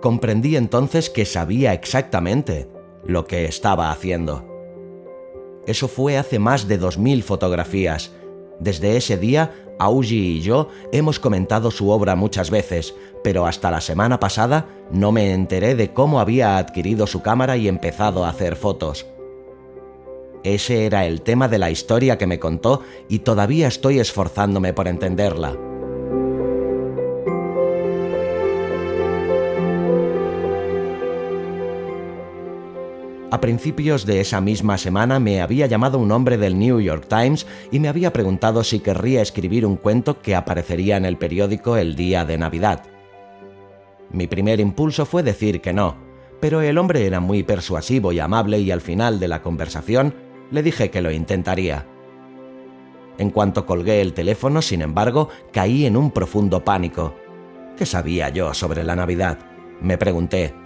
Comprendí 0.00 0.56
entonces 0.56 1.10
que 1.10 1.24
sabía 1.24 1.72
exactamente 1.72 2.68
lo 3.04 3.26
que 3.26 3.44
estaba 3.44 3.90
haciendo. 3.90 4.44
Eso 5.66 5.88
fue 5.88 6.18
hace 6.18 6.38
más 6.38 6.68
de 6.68 6.78
dos 6.78 6.98
mil 6.98 7.22
fotografías. 7.22 8.12
Desde 8.58 8.96
ese 8.96 9.16
día 9.16 9.63
Augie 9.78 10.16
y 10.16 10.40
yo 10.40 10.68
hemos 10.92 11.18
comentado 11.18 11.70
su 11.70 11.90
obra 11.90 12.16
muchas 12.16 12.50
veces, 12.50 12.94
pero 13.22 13.46
hasta 13.46 13.70
la 13.70 13.80
semana 13.80 14.20
pasada 14.20 14.66
no 14.90 15.12
me 15.12 15.32
enteré 15.32 15.74
de 15.74 15.92
cómo 15.92 16.20
había 16.20 16.58
adquirido 16.58 17.06
su 17.06 17.22
cámara 17.22 17.56
y 17.56 17.68
empezado 17.68 18.24
a 18.24 18.28
hacer 18.28 18.56
fotos. 18.56 19.06
Ese 20.42 20.84
era 20.84 21.06
el 21.06 21.22
tema 21.22 21.48
de 21.48 21.58
la 21.58 21.70
historia 21.70 22.18
que 22.18 22.26
me 22.26 22.38
contó 22.38 22.82
y 23.08 23.20
todavía 23.20 23.66
estoy 23.66 23.98
esforzándome 23.98 24.74
por 24.74 24.88
entenderla. 24.88 25.56
A 33.34 33.40
principios 33.40 34.06
de 34.06 34.20
esa 34.20 34.40
misma 34.40 34.78
semana 34.78 35.18
me 35.18 35.40
había 35.40 35.66
llamado 35.66 35.98
un 35.98 36.12
hombre 36.12 36.38
del 36.38 36.56
New 36.56 36.80
York 36.80 37.06
Times 37.08 37.48
y 37.72 37.80
me 37.80 37.88
había 37.88 38.12
preguntado 38.12 38.62
si 38.62 38.78
querría 38.78 39.22
escribir 39.22 39.66
un 39.66 39.74
cuento 39.74 40.22
que 40.22 40.36
aparecería 40.36 40.96
en 40.96 41.04
el 41.04 41.16
periódico 41.16 41.76
el 41.76 41.96
día 41.96 42.24
de 42.24 42.38
Navidad. 42.38 42.84
Mi 44.12 44.28
primer 44.28 44.60
impulso 44.60 45.04
fue 45.04 45.24
decir 45.24 45.60
que 45.60 45.72
no, 45.72 45.96
pero 46.40 46.60
el 46.60 46.78
hombre 46.78 47.08
era 47.08 47.18
muy 47.18 47.42
persuasivo 47.42 48.12
y 48.12 48.20
amable 48.20 48.60
y 48.60 48.70
al 48.70 48.80
final 48.80 49.18
de 49.18 49.26
la 49.26 49.42
conversación 49.42 50.14
le 50.52 50.62
dije 50.62 50.90
que 50.90 51.02
lo 51.02 51.10
intentaría. 51.10 51.88
En 53.18 53.30
cuanto 53.30 53.66
colgué 53.66 54.00
el 54.00 54.14
teléfono, 54.14 54.62
sin 54.62 54.80
embargo, 54.80 55.28
caí 55.50 55.86
en 55.86 55.96
un 55.96 56.12
profundo 56.12 56.62
pánico. 56.62 57.16
¿Qué 57.76 57.84
sabía 57.84 58.28
yo 58.28 58.54
sobre 58.54 58.84
la 58.84 58.94
Navidad? 58.94 59.40
Me 59.80 59.98
pregunté. 59.98 60.63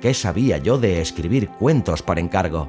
¿Qué 0.00 0.12
sabía 0.12 0.58
yo 0.58 0.78
de 0.78 1.00
escribir 1.00 1.48
cuentos 1.48 2.02
por 2.02 2.18
encargo? 2.18 2.68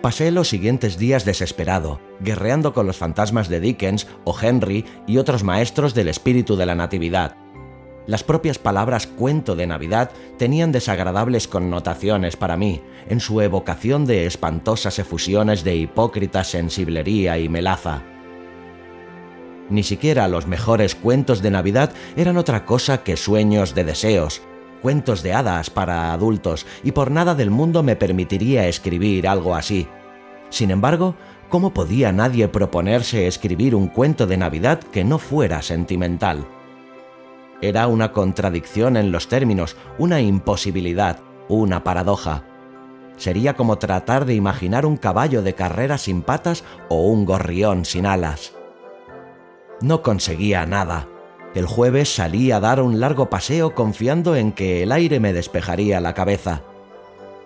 Pasé 0.00 0.30
los 0.30 0.48
siguientes 0.48 0.98
días 0.98 1.24
desesperado, 1.24 2.00
guerreando 2.20 2.72
con 2.72 2.86
los 2.86 2.96
fantasmas 2.96 3.48
de 3.48 3.60
Dickens 3.60 4.06
o 4.24 4.34
Henry 4.40 4.84
y 5.06 5.18
otros 5.18 5.42
maestros 5.44 5.94
del 5.94 6.08
espíritu 6.08 6.56
de 6.56 6.64
la 6.64 6.74
Natividad. 6.74 7.36
Las 8.06 8.22
propias 8.22 8.58
palabras 8.58 9.06
cuento 9.06 9.56
de 9.56 9.66
Navidad 9.66 10.10
tenían 10.38 10.72
desagradables 10.72 11.48
connotaciones 11.48 12.36
para 12.36 12.56
mí, 12.56 12.80
en 13.08 13.20
su 13.20 13.40
evocación 13.40 14.06
de 14.06 14.26
espantosas 14.26 14.98
efusiones 14.98 15.64
de 15.64 15.76
hipócrita 15.76 16.44
sensiblería 16.44 17.38
y 17.38 17.48
melaza. 17.48 18.04
Ni 19.68 19.82
siquiera 19.82 20.28
los 20.28 20.46
mejores 20.46 20.94
cuentos 20.94 21.42
de 21.42 21.50
Navidad 21.50 21.90
eran 22.16 22.36
otra 22.36 22.64
cosa 22.64 23.02
que 23.02 23.16
sueños 23.16 23.74
de 23.74 23.82
deseos, 23.82 24.40
cuentos 24.76 25.22
de 25.22 25.32
hadas 25.32 25.70
para 25.70 26.12
adultos, 26.12 26.66
y 26.82 26.92
por 26.92 27.10
nada 27.10 27.34
del 27.34 27.50
mundo 27.50 27.82
me 27.82 27.96
permitiría 27.96 28.68
escribir 28.68 29.28
algo 29.28 29.54
así. 29.54 29.88
Sin 30.50 30.70
embargo, 30.70 31.14
¿cómo 31.48 31.74
podía 31.74 32.12
nadie 32.12 32.48
proponerse 32.48 33.26
escribir 33.26 33.74
un 33.74 33.88
cuento 33.88 34.26
de 34.26 34.36
Navidad 34.36 34.80
que 34.80 35.04
no 35.04 35.18
fuera 35.18 35.62
sentimental? 35.62 36.46
Era 37.60 37.86
una 37.86 38.12
contradicción 38.12 38.96
en 38.96 39.10
los 39.10 39.28
términos, 39.28 39.76
una 39.98 40.20
imposibilidad, 40.20 41.20
una 41.48 41.82
paradoja. 41.84 42.44
Sería 43.16 43.54
como 43.54 43.78
tratar 43.78 44.26
de 44.26 44.34
imaginar 44.34 44.84
un 44.84 44.98
caballo 44.98 45.42
de 45.42 45.54
carrera 45.54 45.96
sin 45.96 46.22
patas 46.22 46.64
o 46.88 47.06
un 47.06 47.24
gorrión 47.24 47.84
sin 47.86 48.04
alas. 48.04 48.52
No 49.80 50.02
conseguía 50.02 50.66
nada. 50.66 51.08
El 51.56 51.64
jueves 51.64 52.14
salí 52.14 52.52
a 52.52 52.60
dar 52.60 52.82
un 52.82 53.00
largo 53.00 53.30
paseo 53.30 53.74
confiando 53.74 54.36
en 54.36 54.52
que 54.52 54.82
el 54.82 54.92
aire 54.92 55.20
me 55.20 55.32
despejaría 55.32 56.02
la 56.02 56.12
cabeza. 56.12 56.60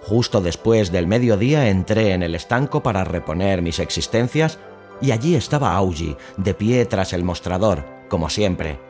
Justo 0.03 0.41
después 0.41 0.91
del 0.91 1.07
mediodía 1.07 1.69
entré 1.69 2.13
en 2.13 2.25
el 2.25 2.35
estanco 2.35 2.83
para 2.83 3.05
reponer 3.05 3.63
mis 3.63 3.79
existencias 3.79 4.59
y 5.01 5.13
allí 5.13 5.37
estaba 5.37 5.77
Augie, 5.77 6.17
de 6.37 6.55
pie 6.55 6.85
tras 6.87 7.13
el 7.13 7.23
mostrador, 7.23 7.85
como 8.09 8.29
siempre. 8.29 8.81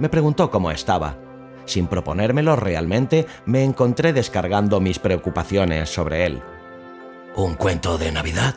Me 0.00 0.08
preguntó 0.08 0.50
cómo 0.50 0.72
estaba. 0.72 1.16
Sin 1.64 1.86
proponérmelo 1.86 2.56
realmente, 2.56 3.28
me 3.44 3.62
encontré 3.62 4.12
descargando 4.12 4.80
mis 4.80 4.98
preocupaciones 4.98 5.90
sobre 5.90 6.26
él. 6.26 6.42
¿Un 7.36 7.54
cuento 7.54 7.98
de 7.98 8.10
Navidad? 8.10 8.56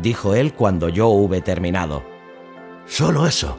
dijo 0.00 0.34
él 0.34 0.54
cuando 0.54 0.88
yo 0.88 1.08
hube 1.08 1.42
terminado. 1.42 2.02
Solo 2.86 3.26
eso. 3.26 3.58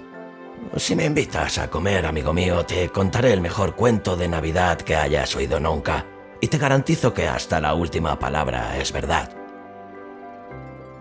Si 0.78 0.96
me 0.96 1.06
invitas 1.06 1.58
a 1.58 1.70
comer, 1.70 2.06
amigo 2.06 2.34
mío, 2.34 2.66
te 2.66 2.90
contaré 2.90 3.32
el 3.32 3.40
mejor 3.40 3.76
cuento 3.76 4.18
de 4.18 4.28
Navidad 4.28 4.78
que 4.78 4.96
hayas 4.96 5.36
oído 5.36 5.60
nunca. 5.60 6.06
Y 6.42 6.48
te 6.48 6.58
garantizo 6.58 7.14
que 7.14 7.28
hasta 7.28 7.62
la 7.62 7.74
última 7.74 8.20
palabra 8.20 8.78
es 8.78 8.92
verdad. 8.92 9.30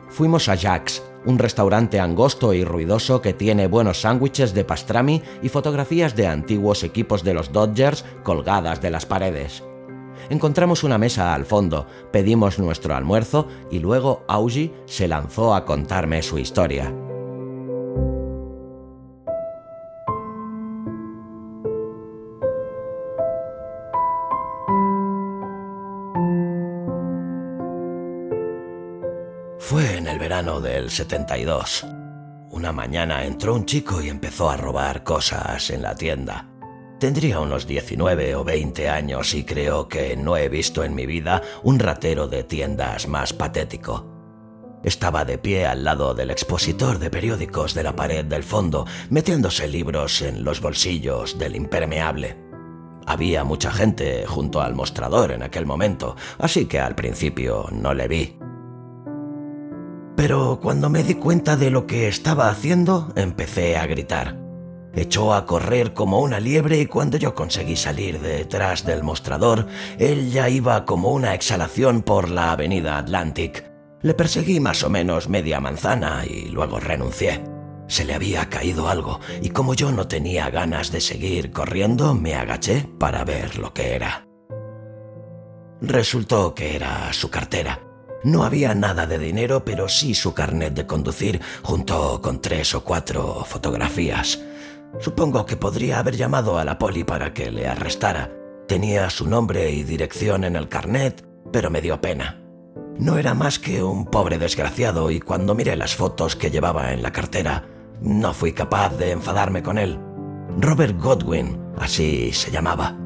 Fuimos 0.09 0.49
a 0.49 0.55
Jack's, 0.55 1.03
un 1.25 1.39
restaurante 1.39 1.99
angosto 1.99 2.55
y 2.55 2.63
ruidoso 2.63 3.21
que 3.21 3.33
tiene 3.33 3.67
buenos 3.67 4.03
sándwiches 4.03 4.55
de 4.55 4.65
pastrami 4.65 5.23
y 5.43 5.49
fotografías 5.49 6.15
de 6.15 6.29
antiguos 6.29 6.85
equipos 6.85 7.25
de 7.25 7.35
los 7.35 7.51
Dodgers 7.51 8.05
colgadas 8.23 8.81
de 8.81 8.91
las 8.91 9.07
paredes. 9.07 9.65
Encontramos 10.31 10.85
una 10.85 10.99
mesa 10.99 11.35
al 11.35 11.47
fondo, 11.47 11.87
pedimos 12.13 12.61
nuestro 12.61 12.95
almuerzo 12.95 13.49
y 13.71 13.81
luego 13.81 14.25
Augie 14.29 14.73
se 14.87 15.09
lanzó 15.09 15.55
a 15.55 15.65
contarme 15.65 16.23
su 16.23 16.39
historia. 16.39 16.95
Del 30.85 30.91
72. 30.91 31.87
Una 32.51 32.71
mañana 32.71 33.25
entró 33.25 33.55
un 33.55 33.65
chico 33.65 34.03
y 34.03 34.11
empezó 34.11 34.51
a 34.51 34.59
robar 34.59 35.03
cosas 35.03 35.71
en 35.71 35.81
la 35.81 35.95
tienda. 35.95 36.51
Tendría 37.01 37.41
unos 37.41 37.67
19 37.67 38.35
o 38.35 38.45
20 38.45 38.91
años 38.91 39.33
y 39.33 39.45
creo 39.45 39.89
que 39.89 40.15
no 40.15 40.37
he 40.37 40.51
visto 40.51 40.85
en 40.85 40.95
mi 40.95 41.07
vida 41.07 41.41
un 41.63 41.79
ratero 41.79 42.29
de 42.29 42.45
tiendas 42.45 43.09
más 43.09 43.33
patético. 43.33 44.11
Estaba 44.83 45.25
de 45.25 45.39
pie 45.39 45.65
al 45.65 45.85
lado 45.85 46.13
del 46.13 46.31
expositor 46.31 46.99
de 46.99 47.09
periódicos 47.09 47.73
de 47.73 47.83
la 47.83 47.97
pared 47.97 48.27
del 48.27 48.45
fondo, 48.45 48.87
metiéndose 49.09 49.67
libros 49.67 50.21
en 50.21 50.45
los 50.45 50.61
bolsillos 50.61 51.39
del 51.39 51.57
impermeable. 51.57 52.37
Había 53.07 53.43
mucha 53.43 53.71
gente 53.71 54.27
junto 54.27 54.61
al 54.61 54.75
mostrador 54.75 55.33
en 55.33 55.43
aquel 55.43 55.65
momento, 55.65 56.15
así 56.39 56.67
que 56.67 56.79
al 56.79 56.95
principio 56.95 57.69
no 57.73 57.95
le 57.95 58.07
vi. 58.07 58.44
Pero 60.17 60.61
cuando 60.63 60.91
me 60.91 61.03
di 61.03 61.15
cuenta 61.15 61.57
de 61.57 61.71
lo 61.71 61.87
que 61.87 62.09
estaba 62.09 62.49
haciendo, 62.49 63.13
empecé 63.17 63.77
a 63.77 63.87
gritar. 63.87 64.39
Echó 64.95 65.35
a 65.35 65.45
correr 65.45 65.93
como 65.93 66.21
una 66.21 66.39
liebre 66.39 66.79
y 66.79 66.87
cuando 66.87 67.17
yo 67.17 67.35
conseguí 67.35 67.75
salir 67.75 68.21
detrás 68.21 68.87
del 68.87 69.03
mostrador, 69.03 69.67
él 69.99 70.31
ya 70.31 70.49
iba 70.49 70.85
como 70.85 71.11
una 71.11 71.35
exhalación 71.35 72.03
por 72.03 72.31
la 72.31 72.53
avenida 72.53 72.97
Atlantic. 72.99 73.65
Le 74.03 74.15
perseguí 74.15 74.61
más 74.61 74.85
o 74.85 74.91
menos 74.91 75.29
media 75.29 75.59
manzana 75.59 76.25
y 76.25 76.49
luego 76.51 76.79
renuncié. 76.79 77.43
Se 77.89 78.05
le 78.05 78.15
había 78.15 78.49
caído 78.49 78.89
algo 78.89 79.19
y 79.43 79.51
como 79.51 79.75
yo 79.75 79.91
no 79.91 80.07
tenía 80.07 80.49
ganas 80.51 80.93
de 80.93 81.01
seguir 81.01 81.51
corriendo, 81.51 82.15
me 82.15 82.35
agaché 82.37 82.89
para 82.99 83.25
ver 83.25 83.59
lo 83.59 83.75
que 83.75 83.95
era. 83.95 84.27
Resultó 85.81 86.55
que 86.55 86.77
era 86.77 87.13
su 87.13 87.31
cartera. 87.31 87.84
No 88.25 88.45
había 88.45 88.75
nada 88.75 89.07
de 89.07 89.19
dinero, 89.19 89.65
pero 89.65 89.89
sí 89.89 90.15
su 90.15 90.33
carnet 90.33 90.73
de 90.73 90.87
conducir 90.87 91.43
junto 91.63 92.21
con 92.23 92.41
tres 92.41 92.75
o 92.75 92.83
cuatro 92.83 93.45
fotografías. 93.45 94.41
Supongo 94.99 95.45
que 95.45 95.57
podría 95.57 95.99
haber 95.99 96.17
llamado 96.17 96.59
a 96.59 96.65
la 96.65 96.79
poli 96.79 97.05
para 97.05 97.35
que 97.35 97.51
le 97.51 97.69
arrestara. 97.69 98.31
Tenía 98.67 99.11
su 99.11 99.29
nombre 99.29 99.71
y 99.71 99.83
dirección 99.83 100.45
en 100.45 100.57
el 100.57 100.71
carnet, 100.71 101.23
pero 101.53 101.71
me 101.71 101.83
dio 101.83 102.01
pena. 102.01 102.41
No 102.99 103.19
era 103.19 103.35
más 103.35 103.59
que 103.59 103.83
un 103.83 104.07
pobre 104.07 104.39
desgraciado 104.39 105.11
y 105.11 105.21
cuando 105.21 105.55
miré 105.55 105.77
las 105.77 105.95
fotos 105.95 106.35
que 106.35 106.51
llevaba 106.51 106.93
en 106.93 107.03
la 107.03 107.13
cartera, 107.13 107.67
no 108.01 108.33
fui 108.33 108.53
capaz 108.53 108.97
de 108.97 109.11
enfadarme 109.11 109.63
con 109.63 109.77
él. 109.77 109.99
Robert 110.59 110.99
Godwin, 110.99 111.61
así 111.77 112.33
se 112.33 112.51
llamaba. 112.51 113.04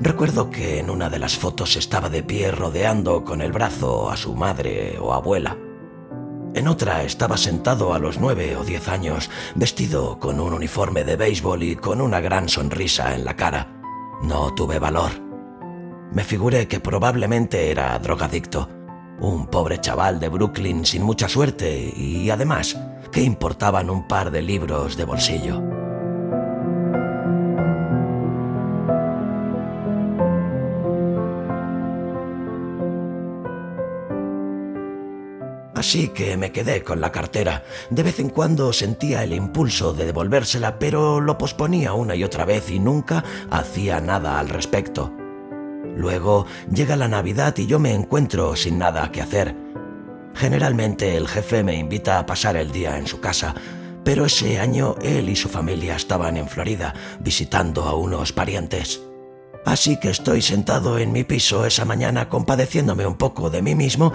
Recuerdo 0.00 0.50
que 0.50 0.80
en 0.80 0.90
una 0.90 1.08
de 1.08 1.18
las 1.18 1.38
fotos 1.38 1.76
estaba 1.76 2.08
de 2.08 2.22
pie 2.22 2.50
rodeando 2.50 3.24
con 3.24 3.40
el 3.40 3.52
brazo 3.52 4.10
a 4.10 4.16
su 4.16 4.34
madre 4.34 4.98
o 4.98 5.12
abuela. 5.12 5.56
En 6.54 6.68
otra 6.68 7.02
estaba 7.04 7.36
sentado 7.36 7.94
a 7.94 7.98
los 7.98 8.18
nueve 8.18 8.56
o 8.56 8.64
diez 8.64 8.88
años, 8.88 9.30
vestido 9.54 10.18
con 10.18 10.40
un 10.40 10.52
uniforme 10.52 11.04
de 11.04 11.16
béisbol 11.16 11.62
y 11.62 11.76
con 11.76 12.00
una 12.00 12.20
gran 12.20 12.48
sonrisa 12.48 13.14
en 13.14 13.24
la 13.24 13.36
cara. 13.36 13.80
No 14.22 14.54
tuve 14.54 14.78
valor. 14.78 15.10
Me 16.12 16.22
figuré 16.22 16.68
que 16.68 16.80
probablemente 16.80 17.70
era 17.70 17.98
drogadicto, 17.98 18.68
un 19.20 19.46
pobre 19.46 19.80
chaval 19.80 20.20
de 20.20 20.28
Brooklyn 20.28 20.84
sin 20.84 21.02
mucha 21.02 21.28
suerte 21.28 21.92
y 21.96 22.30
además, 22.30 22.78
¿qué 23.10 23.22
importaban 23.22 23.90
un 23.90 24.06
par 24.06 24.30
de 24.30 24.42
libros 24.42 24.96
de 24.96 25.04
bolsillo? 25.04 25.83
Así 35.94 36.08
que 36.08 36.36
me 36.36 36.50
quedé 36.50 36.82
con 36.82 37.00
la 37.00 37.12
cartera. 37.12 37.62
De 37.88 38.02
vez 38.02 38.18
en 38.18 38.28
cuando 38.28 38.72
sentía 38.72 39.22
el 39.22 39.32
impulso 39.32 39.92
de 39.92 40.06
devolvérsela, 40.06 40.80
pero 40.80 41.20
lo 41.20 41.38
posponía 41.38 41.92
una 41.92 42.16
y 42.16 42.24
otra 42.24 42.44
vez 42.44 42.68
y 42.68 42.80
nunca 42.80 43.22
hacía 43.48 44.00
nada 44.00 44.40
al 44.40 44.48
respecto. 44.48 45.12
Luego 45.96 46.46
llega 46.68 46.96
la 46.96 47.06
Navidad 47.06 47.56
y 47.58 47.68
yo 47.68 47.78
me 47.78 47.94
encuentro 47.94 48.56
sin 48.56 48.76
nada 48.76 49.12
que 49.12 49.22
hacer. 49.22 49.54
Generalmente 50.34 51.16
el 51.16 51.28
jefe 51.28 51.62
me 51.62 51.76
invita 51.76 52.18
a 52.18 52.26
pasar 52.26 52.56
el 52.56 52.72
día 52.72 52.98
en 52.98 53.06
su 53.06 53.20
casa, 53.20 53.54
pero 54.02 54.24
ese 54.24 54.58
año 54.58 54.96
él 55.00 55.28
y 55.28 55.36
su 55.36 55.48
familia 55.48 55.94
estaban 55.94 56.36
en 56.36 56.48
Florida 56.48 56.92
visitando 57.20 57.84
a 57.84 57.94
unos 57.94 58.32
parientes. 58.32 59.00
Así 59.64 60.00
que 60.00 60.10
estoy 60.10 60.42
sentado 60.42 60.98
en 60.98 61.12
mi 61.12 61.22
piso 61.22 61.64
esa 61.64 61.84
mañana 61.84 62.28
compadeciéndome 62.28 63.06
un 63.06 63.14
poco 63.14 63.48
de 63.48 63.62
mí 63.62 63.76
mismo 63.76 64.12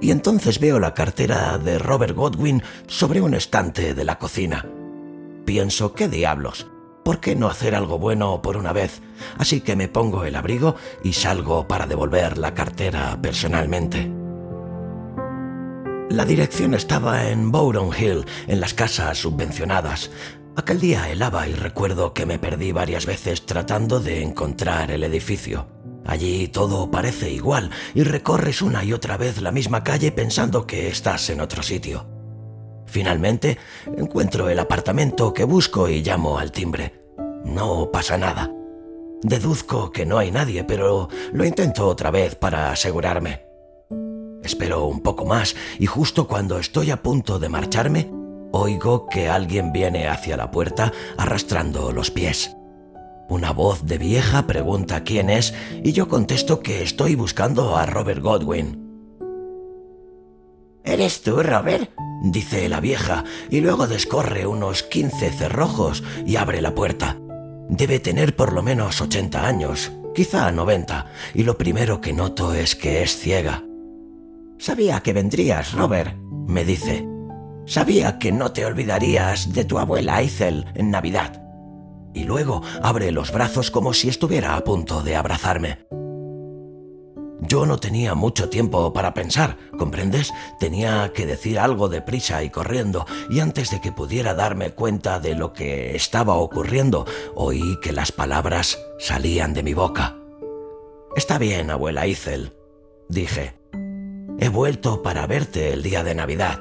y 0.00 0.10
entonces 0.10 0.60
veo 0.60 0.78
la 0.78 0.94
cartera 0.94 1.58
de 1.58 1.78
Robert 1.78 2.14
Godwin 2.14 2.62
sobre 2.86 3.20
un 3.20 3.34
estante 3.34 3.94
de 3.94 4.04
la 4.04 4.18
cocina. 4.18 4.66
Pienso, 5.44 5.94
¿qué 5.94 6.08
diablos? 6.08 6.66
¿Por 7.04 7.20
qué 7.20 7.36
no 7.36 7.48
hacer 7.48 7.74
algo 7.74 7.98
bueno 7.98 8.42
por 8.42 8.56
una 8.56 8.72
vez? 8.72 9.00
Así 9.38 9.60
que 9.60 9.76
me 9.76 9.88
pongo 9.88 10.24
el 10.24 10.34
abrigo 10.34 10.74
y 11.04 11.12
salgo 11.12 11.68
para 11.68 11.86
devolver 11.86 12.36
la 12.36 12.52
cartera 12.52 13.16
personalmente. 13.22 14.10
La 16.10 16.24
dirección 16.24 16.74
estaba 16.74 17.28
en 17.28 17.52
Bowron 17.52 17.90
Hill, 17.96 18.24
en 18.46 18.60
las 18.60 18.74
casas 18.74 19.18
subvencionadas. 19.18 20.10
Aquel 20.56 20.80
día 20.80 21.10
helaba 21.10 21.48
y 21.48 21.52
recuerdo 21.52 22.12
que 22.12 22.26
me 22.26 22.38
perdí 22.38 22.72
varias 22.72 23.06
veces 23.06 23.44
tratando 23.44 24.00
de 24.00 24.22
encontrar 24.22 24.90
el 24.90 25.04
edificio. 25.04 25.75
Allí 26.06 26.48
todo 26.48 26.90
parece 26.90 27.30
igual 27.30 27.70
y 27.94 28.04
recorres 28.04 28.62
una 28.62 28.84
y 28.84 28.92
otra 28.92 29.16
vez 29.16 29.42
la 29.42 29.52
misma 29.52 29.82
calle 29.82 30.12
pensando 30.12 30.66
que 30.66 30.88
estás 30.88 31.28
en 31.30 31.40
otro 31.40 31.62
sitio. 31.62 32.06
Finalmente, 32.86 33.58
encuentro 33.96 34.48
el 34.48 34.58
apartamento 34.60 35.34
que 35.34 35.44
busco 35.44 35.88
y 35.88 36.02
llamo 36.02 36.38
al 36.38 36.52
timbre. 36.52 37.02
No 37.44 37.90
pasa 37.90 38.16
nada. 38.16 38.52
Deduzco 39.22 39.90
que 39.90 40.06
no 40.06 40.18
hay 40.18 40.30
nadie, 40.30 40.62
pero 40.62 41.08
lo 41.32 41.44
intento 41.44 41.88
otra 41.88 42.12
vez 42.12 42.36
para 42.36 42.70
asegurarme. 42.70 43.44
Espero 44.44 44.86
un 44.86 45.00
poco 45.00 45.24
más 45.24 45.56
y 45.80 45.86
justo 45.86 46.28
cuando 46.28 46.58
estoy 46.58 46.92
a 46.92 47.02
punto 47.02 47.40
de 47.40 47.48
marcharme, 47.48 48.08
oigo 48.52 49.08
que 49.08 49.28
alguien 49.28 49.72
viene 49.72 50.06
hacia 50.06 50.36
la 50.36 50.52
puerta 50.52 50.92
arrastrando 51.18 51.90
los 51.90 52.12
pies. 52.12 52.56
Una 53.28 53.52
voz 53.52 53.84
de 53.84 53.98
vieja 53.98 54.46
pregunta 54.46 55.02
quién 55.02 55.30
es 55.30 55.52
y 55.82 55.92
yo 55.92 56.06
contesto 56.08 56.60
que 56.60 56.82
estoy 56.82 57.16
buscando 57.16 57.76
a 57.76 57.84
Robert 57.84 58.22
Godwin. 58.22 58.82
¿Eres 60.84 61.22
tú, 61.22 61.42
Robert? 61.42 61.90
dice 62.22 62.68
la 62.68 62.80
vieja 62.80 63.24
y 63.50 63.60
luego 63.60 63.88
descorre 63.88 64.46
unos 64.46 64.84
15 64.84 65.30
cerrojos 65.30 66.04
y 66.24 66.36
abre 66.36 66.62
la 66.62 66.74
puerta. 66.74 67.18
Debe 67.68 67.98
tener 67.98 68.36
por 68.36 68.52
lo 68.52 68.62
menos 68.62 69.00
80 69.00 69.44
años, 69.44 69.90
quizá 70.14 70.52
90, 70.52 71.06
y 71.34 71.42
lo 71.42 71.58
primero 71.58 72.00
que 72.00 72.12
noto 72.12 72.54
es 72.54 72.76
que 72.76 73.02
es 73.02 73.16
ciega. 73.16 73.64
Sabía 74.58 75.00
que 75.00 75.12
vendrías, 75.12 75.72
Robert, 75.72 76.16
me 76.46 76.64
dice. 76.64 77.06
Sabía 77.66 78.18
que 78.20 78.30
no 78.30 78.52
te 78.52 78.64
olvidarías 78.64 79.52
de 79.52 79.64
tu 79.64 79.80
abuela 79.80 80.22
Ethel 80.22 80.66
en 80.74 80.92
Navidad 80.92 81.45
y 82.16 82.24
luego 82.24 82.62
abre 82.82 83.12
los 83.12 83.30
brazos 83.30 83.70
como 83.70 83.92
si 83.92 84.08
estuviera 84.08 84.56
a 84.56 84.64
punto 84.64 85.02
de 85.02 85.16
abrazarme. 85.16 85.86
Yo 87.42 87.66
no 87.66 87.76
tenía 87.76 88.14
mucho 88.14 88.48
tiempo 88.48 88.92
para 88.94 89.12
pensar, 89.12 89.58
¿comprendes? 89.78 90.32
Tenía 90.58 91.12
que 91.12 91.26
decir 91.26 91.58
algo 91.58 91.90
de 91.90 92.00
prisa 92.00 92.42
y 92.42 92.48
corriendo, 92.48 93.06
y 93.28 93.40
antes 93.40 93.70
de 93.70 93.80
que 93.82 93.92
pudiera 93.92 94.34
darme 94.34 94.70
cuenta 94.70 95.20
de 95.20 95.34
lo 95.34 95.52
que 95.52 95.94
estaba 95.94 96.34
ocurriendo, 96.34 97.04
oí 97.34 97.78
que 97.82 97.92
las 97.92 98.10
palabras 98.10 98.78
salían 98.98 99.52
de 99.52 99.62
mi 99.62 99.74
boca. 99.74 100.16
Está 101.14 101.36
bien, 101.36 101.70
abuela 101.70 102.06
Ethel, 102.06 102.54
dije. 103.08 103.54
He 104.38 104.48
vuelto 104.48 105.02
para 105.02 105.26
verte 105.26 105.72
el 105.72 105.82
día 105.82 106.02
de 106.02 106.14
Navidad. 106.14 106.60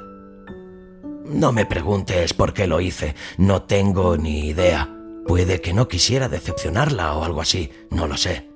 No 1.26 1.52
me 1.52 1.66
preguntes 1.66 2.34
por 2.34 2.54
qué 2.54 2.68
lo 2.68 2.82
hice, 2.82 3.16
no 3.38 3.64
tengo 3.64 4.18
ni 4.18 4.48
idea. 4.48 4.95
Puede 5.26 5.60
que 5.60 5.74
no 5.74 5.88
quisiera 5.88 6.30
decepcionarla 6.30 7.16
o 7.16 7.24
algo 7.24 7.42
así, 7.42 7.72
no 7.90 8.08
lo 8.08 8.16
sé. 8.16 8.48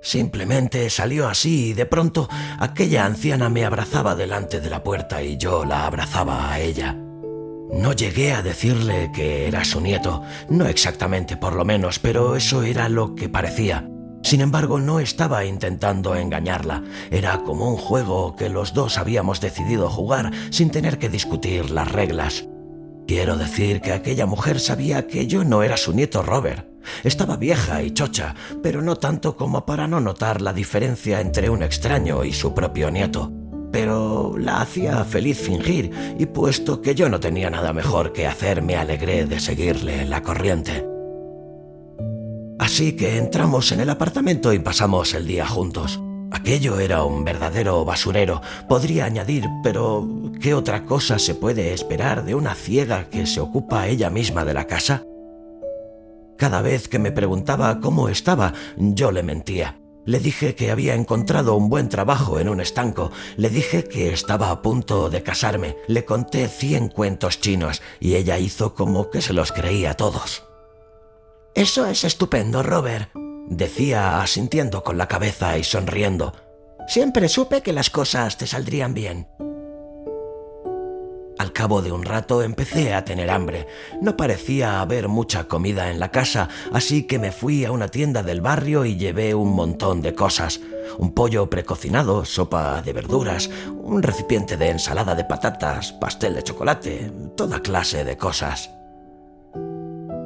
Simplemente 0.00 0.88
salió 0.90 1.28
así 1.28 1.70
y 1.70 1.72
de 1.74 1.84
pronto 1.84 2.28
aquella 2.58 3.04
anciana 3.04 3.50
me 3.50 3.64
abrazaba 3.64 4.14
delante 4.14 4.60
de 4.60 4.70
la 4.70 4.82
puerta 4.82 5.22
y 5.22 5.36
yo 5.36 5.64
la 5.64 5.86
abrazaba 5.86 6.50
a 6.50 6.60
ella. 6.60 6.96
No 7.72 7.92
llegué 7.92 8.32
a 8.32 8.42
decirle 8.42 9.10
que 9.14 9.46
era 9.46 9.64
su 9.64 9.80
nieto, 9.80 10.22
no 10.48 10.66
exactamente 10.66 11.36
por 11.36 11.54
lo 11.54 11.64
menos, 11.64 11.98
pero 11.98 12.34
eso 12.34 12.62
era 12.62 12.88
lo 12.88 13.14
que 13.14 13.28
parecía. 13.28 13.86
Sin 14.22 14.40
embargo, 14.40 14.80
no 14.80 14.98
estaba 14.98 15.44
intentando 15.44 16.16
engañarla, 16.16 16.82
era 17.10 17.42
como 17.42 17.70
un 17.70 17.76
juego 17.76 18.34
que 18.34 18.48
los 18.48 18.72
dos 18.72 18.96
habíamos 18.96 19.40
decidido 19.40 19.90
jugar 19.90 20.32
sin 20.50 20.70
tener 20.70 20.98
que 20.98 21.08
discutir 21.08 21.70
las 21.70 21.92
reglas. 21.92 22.46
Quiero 23.08 23.38
decir 23.38 23.80
que 23.80 23.92
aquella 23.92 24.26
mujer 24.26 24.60
sabía 24.60 25.06
que 25.06 25.26
yo 25.26 25.42
no 25.42 25.62
era 25.62 25.78
su 25.78 25.94
nieto 25.94 26.22
Robert. 26.22 26.68
Estaba 27.04 27.38
vieja 27.38 27.82
y 27.82 27.92
chocha, 27.92 28.34
pero 28.62 28.82
no 28.82 28.96
tanto 28.96 29.34
como 29.34 29.64
para 29.64 29.88
no 29.88 29.98
notar 29.98 30.42
la 30.42 30.52
diferencia 30.52 31.22
entre 31.22 31.48
un 31.48 31.62
extraño 31.62 32.22
y 32.22 32.34
su 32.34 32.52
propio 32.52 32.90
nieto. 32.90 33.32
Pero 33.72 34.36
la 34.36 34.60
hacía 34.60 35.02
feliz 35.04 35.38
fingir, 35.38 35.90
y 36.18 36.26
puesto 36.26 36.82
que 36.82 36.94
yo 36.94 37.08
no 37.08 37.18
tenía 37.18 37.48
nada 37.48 37.72
mejor 37.72 38.12
que 38.12 38.26
hacer, 38.26 38.60
me 38.60 38.76
alegré 38.76 39.24
de 39.24 39.40
seguirle 39.40 40.04
la 40.04 40.22
corriente. 40.22 40.86
Así 42.58 42.94
que 42.94 43.16
entramos 43.16 43.72
en 43.72 43.80
el 43.80 43.88
apartamento 43.88 44.52
y 44.52 44.58
pasamos 44.58 45.14
el 45.14 45.26
día 45.26 45.46
juntos. 45.46 45.98
Aquello 46.30 46.78
era 46.78 47.04
un 47.04 47.24
verdadero 47.24 47.84
basurero, 47.84 48.42
podría 48.68 49.06
añadir, 49.06 49.48
pero 49.62 50.06
¿qué 50.40 50.52
otra 50.52 50.84
cosa 50.84 51.18
se 51.18 51.34
puede 51.34 51.72
esperar 51.72 52.24
de 52.24 52.34
una 52.34 52.54
ciega 52.54 53.08
que 53.08 53.26
se 53.26 53.40
ocupa 53.40 53.86
ella 53.86 54.10
misma 54.10 54.44
de 54.44 54.54
la 54.54 54.66
casa? 54.66 55.04
Cada 56.36 56.60
vez 56.60 56.86
que 56.88 56.98
me 56.98 57.12
preguntaba 57.12 57.80
cómo 57.80 58.08
estaba, 58.08 58.52
yo 58.76 59.10
le 59.10 59.22
mentía. 59.22 59.80
Le 60.04 60.20
dije 60.20 60.54
que 60.54 60.70
había 60.70 60.94
encontrado 60.94 61.54
un 61.54 61.68
buen 61.68 61.88
trabajo 61.88 62.38
en 62.40 62.48
un 62.48 62.60
estanco, 62.60 63.10
le 63.36 63.50
dije 63.50 63.84
que 63.84 64.12
estaba 64.12 64.50
a 64.50 64.62
punto 64.62 65.10
de 65.10 65.22
casarme, 65.22 65.76
le 65.86 66.04
conté 66.04 66.48
cien 66.48 66.88
cuentos 66.88 67.40
chinos 67.40 67.82
y 68.00 68.14
ella 68.14 68.38
hizo 68.38 68.74
como 68.74 69.10
que 69.10 69.20
se 69.20 69.32
los 69.32 69.52
creía 69.52 69.94
todos. 69.94 70.44
Eso 71.54 71.86
es 71.86 72.04
estupendo, 72.04 72.62
Robert, 72.62 73.10
decía 73.48 74.20
asintiendo 74.20 74.82
con 74.82 74.98
la 74.98 75.08
cabeza 75.08 75.58
y 75.58 75.64
sonriendo. 75.64 76.34
Siempre 76.86 77.28
supe 77.28 77.60
que 77.60 77.72
las 77.72 77.90
cosas 77.90 78.36
te 78.36 78.46
saldrían 78.46 78.94
bien. 78.94 79.28
Al 81.38 81.52
cabo 81.52 81.82
de 81.82 81.92
un 81.92 82.02
rato 82.02 82.42
empecé 82.42 82.94
a 82.94 83.04
tener 83.04 83.30
hambre. 83.30 83.68
No 84.02 84.16
parecía 84.16 84.80
haber 84.80 85.06
mucha 85.06 85.44
comida 85.44 85.90
en 85.90 86.00
la 86.00 86.10
casa, 86.10 86.48
así 86.72 87.06
que 87.06 87.20
me 87.20 87.30
fui 87.30 87.64
a 87.64 87.70
una 87.70 87.88
tienda 87.88 88.24
del 88.24 88.40
barrio 88.40 88.84
y 88.84 88.96
llevé 88.96 89.34
un 89.34 89.54
montón 89.54 90.02
de 90.02 90.14
cosas. 90.14 90.60
Un 90.98 91.14
pollo 91.14 91.48
precocinado, 91.48 92.24
sopa 92.24 92.82
de 92.82 92.92
verduras, 92.92 93.50
un 93.82 94.02
recipiente 94.02 94.56
de 94.56 94.70
ensalada 94.70 95.14
de 95.14 95.24
patatas, 95.24 95.92
pastel 95.92 96.34
de 96.34 96.42
chocolate, 96.42 97.12
toda 97.36 97.60
clase 97.60 98.04
de 98.04 98.16
cosas. 98.16 98.70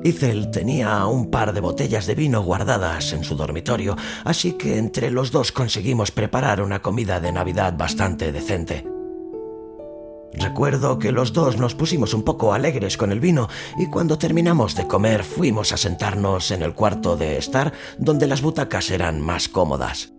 Ethel 0.05 0.51
tenía 0.51 1.07
un 1.07 1.31
par 1.31 1.53
de 1.53 1.61
botellas 1.61 2.07
de 2.07 2.15
vino 2.15 2.43
guardadas 2.43 3.13
en 3.13 3.23
su 3.23 3.37
dormitorio, 3.37 3.97
así 4.25 4.55
que 4.55 4.79
entre 4.79 5.11
los 5.11 5.31
dos 5.31 5.53
conseguimos 5.53 6.11
preparar 6.11 6.61
una 6.61 6.83
comida 6.83 7.21
de 7.21 7.31
Navidad 7.31 7.75
bastante 7.77 8.33
decente. 8.33 8.85
Recuerdo 10.35 10.99
que 10.99 11.13
los 11.13 11.33
dos 11.33 11.59
nos 11.59 11.75
pusimos 11.75 12.15
un 12.15 12.23
poco 12.23 12.53
alegres 12.53 12.97
con 12.97 13.13
el 13.13 13.21
vino 13.21 13.49
y 13.79 13.87
cuando 13.87 14.19
terminamos 14.19 14.75
de 14.75 14.89
comer 14.89 15.25
fuimos 15.25 15.73
a 15.73 15.77
sentarnos 15.77 16.51
en 16.51 16.63
el 16.63 16.75
cuarto 16.75 17.17
de 17.17 17.37
estar 17.37 17.73
donde 17.99 18.27
las 18.27 18.43
butacas 18.43 18.91
eran 18.91 19.21
más 19.21 19.49
cómodas. 19.49 20.13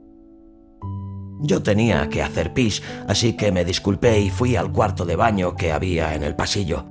Yo 1.42 1.62
tenía 1.62 2.08
que 2.08 2.22
hacer 2.22 2.54
pis, 2.54 2.82
así 3.08 3.36
que 3.36 3.52
me 3.52 3.66
disculpé 3.66 4.22
y 4.22 4.30
fui 4.30 4.56
al 4.56 4.72
cuarto 4.72 5.04
de 5.04 5.18
baño 5.18 5.56
que 5.56 5.74
había 5.74 6.16
en 6.16 6.24
el 6.24 6.36
pasillo. 6.36 6.86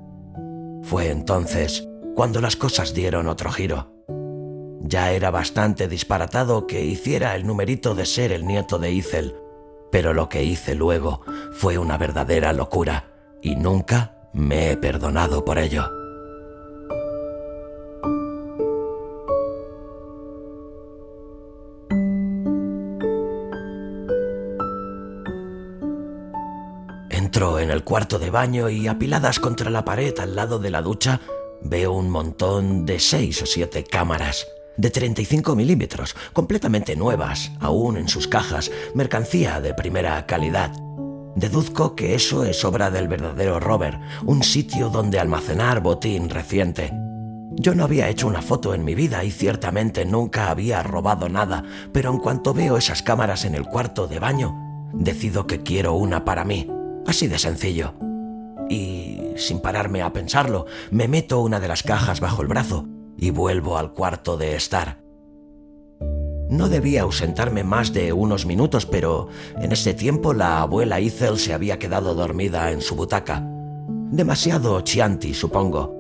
Fue 0.83 1.09
entonces 1.09 1.89
cuando 2.15 2.41
las 2.41 2.57
cosas 2.57 2.95
dieron 2.95 3.27
otro 3.27 3.51
giro. 3.51 3.93
Ya 4.81 5.13
era 5.13 5.31
bastante 5.31 5.89
disparatado 5.89 6.67
que 6.67 6.85
hiciera 6.85 7.35
el 7.35 7.47
numerito 7.47 7.95
de 7.95 8.05
ser 8.05 8.33
el 8.33 8.47
nieto 8.47 8.79
de 8.79 8.99
Ethel, 8.99 9.37
pero 9.91 10.13
lo 10.13 10.29
que 10.29 10.43
hice 10.43 10.75
luego 10.75 11.23
fue 11.53 11.79
una 11.79 11.97
verdadera 11.97 12.53
locura 12.53 13.39
y 13.41 13.57
nunca 13.57 14.29
me 14.33 14.71
he 14.71 14.77
perdonado 14.77 15.45
por 15.45 15.59
ello. 15.59 15.89
Entro 27.09 27.59
en 27.59 27.71
el 27.71 27.85
cuarto 27.85 28.19
de 28.19 28.31
baño 28.31 28.69
y 28.69 28.89
apiladas 28.89 29.41
contra 29.41 29.71
la 29.71 29.85
pared 29.85 30.19
al 30.19 30.37
lado 30.37 30.59
de 30.59 30.71
la 30.71 30.83
ducha 30.83 31.21
veo 31.65 31.93
un 31.93 32.11
montón 32.11 32.87
de 32.87 32.99
seis 32.99 33.43
o 33.43 33.47
siete 33.47 33.85
cámaras 33.85 34.47
de 34.77 34.91
35 34.91 35.55
milímetros, 35.55 36.17
completamente 36.33 36.97
nuevas, 36.97 37.53
aún 37.61 37.97
en 37.97 38.09
sus 38.09 38.27
cajas, 38.27 38.71
mercancía 38.95 39.61
de 39.61 39.75
primera 39.75 40.25
calidad. 40.27 40.73
Deduzco 41.37 41.95
que 41.95 42.15
eso 42.15 42.45
es 42.45 42.65
obra 42.65 42.91
del 42.91 43.09
verdadero 43.09 43.61
Robert, 43.61 44.01
un 44.25 44.43
sitio 44.43 44.89
donde 44.89 45.19
almacenar 45.19 45.81
botín 45.81 46.31
reciente. 46.31 46.93
Yo 47.55 47.75
no 47.75 47.85
había 47.85 48.09
hecho 48.09 48.27
una 48.27 48.43
foto 48.43 48.75
en 48.75 48.85
mi 48.85 48.95
vida 48.95 49.25
y 49.25 49.31
ciertamente 49.31 50.05
nunca 50.05 50.51
había 50.51 50.83
robado 50.83 51.29
nada, 51.29 51.65
pero 51.93 52.11
en 52.11 52.19
cuanto 52.19 52.55
veo 52.55 52.77
esas 52.77 53.03
cámaras 53.03 53.45
en 53.45 53.55
el 53.55 53.65
cuarto 53.65 54.09
de 54.09 54.19
baño, 54.19 54.91
decido 54.95 55.47
que 55.47 55.63
quiero 55.63 55.95
una 55.95 56.25
para 56.25 56.45
mí. 56.45 56.69
Así 57.07 57.29
de 57.29 57.39
sencillo 57.39 57.95
sin 59.37 59.61
pararme 59.61 60.03
a 60.03 60.13
pensarlo, 60.13 60.67
me 60.91 61.09
meto 61.09 61.41
una 61.41 61.61
de 61.61 61.69
las 61.69 61.83
cajas 61.83 62.21
bajo 62.21 62.43
el 62.43 62.49
brazo 62.49 62.87
y 63.17 63.31
vuelvo 63.31 63.79
al 63.79 63.93
cuarto 63.93 64.37
de 64.37 64.57
estar. 64.57 65.03
No 66.53 66.69
debía 66.69 67.03
ausentarme 67.03 67.65
más 67.65 67.95
de 67.95 68.13
unos 68.13 68.45
minutos, 68.45 68.85
pero 68.85 69.29
en 69.57 69.73
ese 69.73 69.95
tiempo 69.95 70.35
la 70.35 70.61
abuela 70.61 71.01
Ethel 71.01 71.39
se 71.39 71.55
había 71.55 71.79
quedado 71.79 72.15
dormida 72.15 72.71
en 72.73 72.83
su 72.83 72.95
butaca. 72.95 73.43
Demasiado 74.11 74.79
chianti, 74.83 75.33
supongo. 75.33 75.97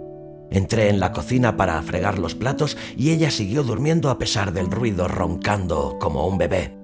Entré 0.50 0.90
en 0.90 1.00
la 1.00 1.12
cocina 1.12 1.56
para 1.56 1.80
fregar 1.80 2.18
los 2.18 2.34
platos 2.34 2.76
y 2.94 3.12
ella 3.12 3.30
siguió 3.30 3.62
durmiendo 3.62 4.10
a 4.10 4.18
pesar 4.18 4.52
del 4.52 4.70
ruido 4.70 5.08
roncando 5.08 5.96
como 5.98 6.26
un 6.26 6.36
bebé. 6.36 6.76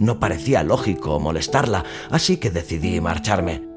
No 0.00 0.18
parecía 0.18 0.64
lógico 0.64 1.20
molestarla, 1.20 1.84
así 2.10 2.38
que 2.38 2.50
decidí 2.50 3.00
marcharme. 3.00 3.75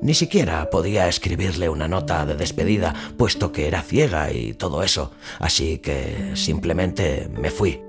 Ni 0.00 0.14
siquiera 0.14 0.70
podía 0.70 1.08
escribirle 1.08 1.68
una 1.68 1.88
nota 1.88 2.24
de 2.24 2.36
despedida, 2.36 2.94
puesto 3.16 3.50
que 3.50 3.66
era 3.66 3.82
ciega 3.82 4.32
y 4.32 4.54
todo 4.54 4.82
eso, 4.82 5.12
así 5.40 5.78
que 5.78 6.32
simplemente 6.34 7.28
me 7.32 7.50
fui. 7.50 7.82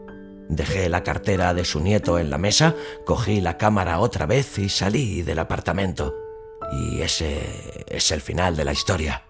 Dejé 0.50 0.90
la 0.90 1.04
cartera 1.04 1.54
de 1.54 1.66
su 1.66 1.80
nieto 1.80 2.18
en 2.18 2.32
la 2.32 2.40
mesa, 2.40 2.74
cogí 3.06 3.42
la 3.42 3.58
cámara 3.58 4.00
otra 4.00 4.26
vez 4.26 4.58
y 4.58 4.70
salí 4.70 5.22
del 5.22 5.38
apartamento. 5.38 6.16
Y 6.72 7.02
ese 7.02 7.86
es 7.88 8.12
el 8.12 8.22
final 8.22 8.56
de 8.56 8.66
la 8.66 8.72
historia. 8.72 9.24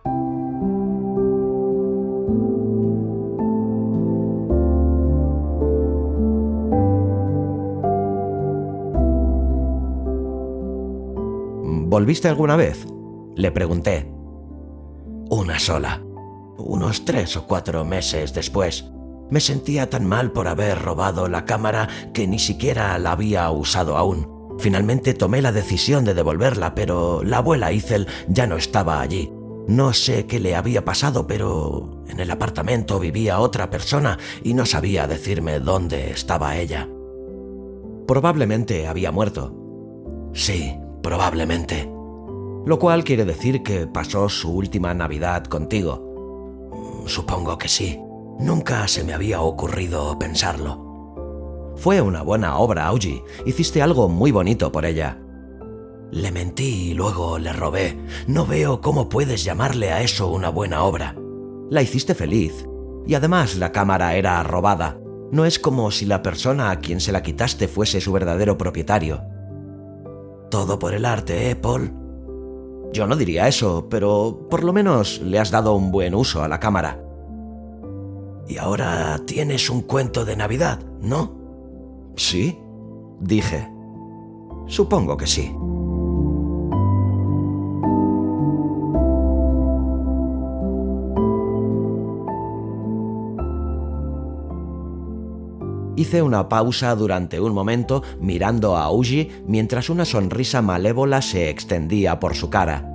¿Volviste 11.89 12.27
alguna 12.27 12.55
vez? 12.55 12.85
Le 13.35 13.49
pregunté. 13.49 14.07
Una 15.31 15.57
sola. 15.57 16.03
Unos 16.59 17.03
tres 17.03 17.35
o 17.35 17.47
cuatro 17.47 17.83
meses 17.83 18.31
después. 18.31 18.85
Me 19.31 19.39
sentía 19.39 19.89
tan 19.89 20.05
mal 20.05 20.31
por 20.31 20.47
haber 20.47 20.79
robado 20.79 21.27
la 21.27 21.45
cámara 21.45 21.89
que 22.13 22.27
ni 22.27 22.37
siquiera 22.37 22.99
la 22.99 23.13
había 23.13 23.49
usado 23.49 23.97
aún. 23.97 24.27
Finalmente 24.59 25.15
tomé 25.15 25.41
la 25.41 25.51
decisión 25.51 26.05
de 26.05 26.13
devolverla, 26.13 26.75
pero 26.75 27.23
la 27.23 27.37
abuela 27.37 27.71
Ethel 27.71 28.05
ya 28.27 28.45
no 28.45 28.57
estaba 28.57 29.01
allí. 29.01 29.33
No 29.67 29.91
sé 29.93 30.27
qué 30.27 30.39
le 30.39 30.55
había 30.55 30.85
pasado, 30.85 31.25
pero 31.25 32.03
en 32.07 32.19
el 32.19 32.29
apartamento 32.29 32.99
vivía 32.99 33.39
otra 33.39 33.71
persona 33.71 34.19
y 34.43 34.53
no 34.53 34.67
sabía 34.67 35.07
decirme 35.07 35.59
dónde 35.59 36.11
estaba 36.11 36.55
ella. 36.55 36.87
Probablemente 38.05 38.87
había 38.87 39.11
muerto. 39.11 39.55
Sí, 40.33 40.75
probablemente. 41.09 41.91
Lo 42.67 42.77
cual 42.77 43.03
quiere 43.03 43.25
decir 43.25 43.63
que 43.63 43.87
pasó 43.87 44.29
su 44.29 44.51
última 44.51 44.93
Navidad 44.93 45.45
contigo. 45.45 47.01
Supongo 47.07 47.57
que 47.57 47.67
sí. 47.67 47.99
Nunca 48.37 48.87
se 48.87 49.03
me 49.03 49.13
había 49.13 49.41
ocurrido 49.41 50.19
pensarlo. 50.19 51.73
Fue 51.77 51.99
una 51.99 52.21
buena 52.21 52.59
obra, 52.59 52.85
Augie. 52.85 53.23
Hiciste 53.43 53.81
algo 53.81 54.07
muy 54.07 54.29
bonito 54.29 54.71
por 54.71 54.85
ella. 54.85 55.19
Le 56.11 56.31
mentí 56.31 56.91
y 56.91 56.93
luego 56.93 57.39
le 57.39 57.53
robé. 57.53 57.97
No 58.27 58.45
veo 58.45 58.79
cómo 58.79 59.09
puedes 59.09 59.43
llamarle 59.43 59.91
a 59.91 60.03
eso 60.03 60.27
una 60.27 60.49
buena 60.49 60.83
obra. 60.83 61.15
La 61.71 61.81
hiciste 61.81 62.13
feliz. 62.13 62.67
Y 63.07 63.15
además 63.15 63.55
la 63.55 63.71
cámara 63.71 64.13
era 64.13 64.43
robada. 64.43 64.99
No 65.31 65.45
es 65.45 65.57
como 65.57 65.89
si 65.89 66.05
la 66.05 66.21
persona 66.21 66.69
a 66.69 66.77
quien 66.77 66.99
se 66.99 67.11
la 67.11 67.23
quitaste 67.23 67.67
fuese 67.67 67.99
su 67.99 68.11
verdadero 68.11 68.59
propietario. 68.59 69.23
Todo 70.49 70.79
por 70.79 70.93
el 70.93 71.05
arte, 71.05 71.51
¿eh, 71.51 71.55
Paul? 71.55 71.93
Yo 72.91 73.05
no 73.05 73.15
diría 73.15 73.47
eso, 73.47 73.87
pero 73.89 74.47
por 74.49 74.63
lo 74.63 74.73
menos 74.73 75.21
le 75.21 75.39
has 75.39 75.51
dado 75.51 75.75
un 75.75 75.91
buen 75.91 76.15
uso 76.15 76.43
a 76.43 76.47
la 76.47 76.59
cámara. 76.59 76.99
Y 78.47 78.57
ahora 78.57 79.19
tienes 79.25 79.69
un 79.69 79.81
cuento 79.81 80.25
de 80.25 80.35
Navidad, 80.35 80.79
¿no? 81.01 81.37
Sí, 82.15 82.57
dije. 83.19 83.69
Supongo 84.65 85.17
que 85.17 85.27
sí. 85.27 85.53
Hice 95.99 96.21
una 96.21 96.47
pausa 96.47 96.95
durante 96.95 97.41
un 97.41 97.53
momento 97.53 98.03
mirando 98.21 98.77
a 98.77 98.89
Uji 98.89 99.27
mientras 99.45 99.89
una 99.89 100.05
sonrisa 100.05 100.61
malévola 100.61 101.21
se 101.21 101.49
extendía 101.49 102.21
por 102.21 102.35
su 102.35 102.49
cara. 102.49 102.89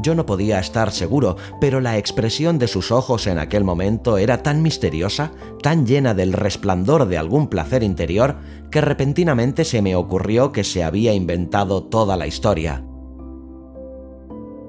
Yo 0.00 0.14
no 0.14 0.26
podía 0.26 0.60
estar 0.60 0.92
seguro, 0.92 1.34
pero 1.60 1.80
la 1.80 1.98
expresión 1.98 2.60
de 2.60 2.68
sus 2.68 2.92
ojos 2.92 3.26
en 3.26 3.38
aquel 3.38 3.64
momento 3.64 4.16
era 4.16 4.44
tan 4.44 4.62
misteriosa, 4.62 5.32
tan 5.60 5.88
llena 5.88 6.14
del 6.14 6.32
resplandor 6.32 7.08
de 7.08 7.18
algún 7.18 7.48
placer 7.48 7.82
interior, 7.82 8.36
que 8.70 8.80
repentinamente 8.80 9.64
se 9.64 9.82
me 9.82 9.96
ocurrió 9.96 10.52
que 10.52 10.62
se 10.62 10.84
había 10.84 11.14
inventado 11.14 11.82
toda 11.82 12.16
la 12.16 12.28
historia. 12.28 12.84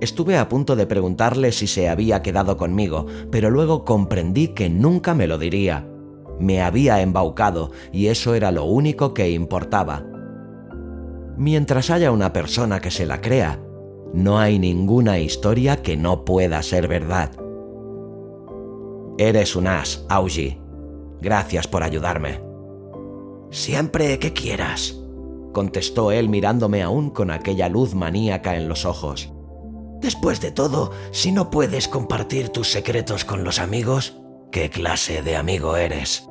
Estuve 0.01 0.39
a 0.39 0.49
punto 0.49 0.75
de 0.75 0.87
preguntarle 0.87 1.51
si 1.51 1.67
se 1.67 1.89
había 1.89 2.23
quedado 2.23 2.57
conmigo, 2.57 3.05
pero 3.29 3.51
luego 3.51 3.85
comprendí 3.85 4.47
que 4.47 4.67
nunca 4.67 5.13
me 5.13 5.27
lo 5.27 5.37
diría 5.37 5.85
me 6.39 6.61
había 6.61 7.01
embaucado 7.01 7.71
y 7.91 8.07
eso 8.07 8.35
era 8.35 8.51
lo 8.51 8.65
único 8.65 9.13
que 9.13 9.31
importaba. 9.31 10.05
Mientras 11.37 11.89
haya 11.89 12.11
una 12.11 12.33
persona 12.33 12.79
que 12.81 12.91
se 12.91 13.05
la 13.05 13.21
crea, 13.21 13.59
no 14.13 14.39
hay 14.39 14.59
ninguna 14.59 15.19
historia 15.19 15.81
que 15.81 15.97
no 15.97 16.25
pueda 16.25 16.61
ser 16.63 16.87
verdad. 16.87 17.31
Eres 19.17 19.55
un 19.55 19.67
as, 19.67 20.05
Augie. 20.09 20.59
Gracias 21.21 21.67
por 21.67 21.83
ayudarme. 21.83 22.41
Siempre 23.49 24.19
que 24.19 24.33
quieras, 24.33 24.99
contestó 25.53 26.11
él 26.11 26.29
mirándome 26.29 26.83
aún 26.83 27.09
con 27.09 27.31
aquella 27.31 27.69
luz 27.69 27.95
maníaca 27.95 28.55
en 28.55 28.67
los 28.67 28.85
ojos. 28.85 29.31
Después 30.01 30.41
de 30.41 30.51
todo, 30.51 30.91
si 31.11 31.31
no 31.31 31.49
puedes 31.49 31.87
compartir 31.87 32.49
tus 32.49 32.67
secretos 32.71 33.25
con 33.25 33.43
los 33.43 33.59
amigos, 33.59 34.19
¿qué 34.51 34.69
clase 34.69 35.21
de 35.21 35.35
amigo 35.35 35.75
eres? 35.75 36.27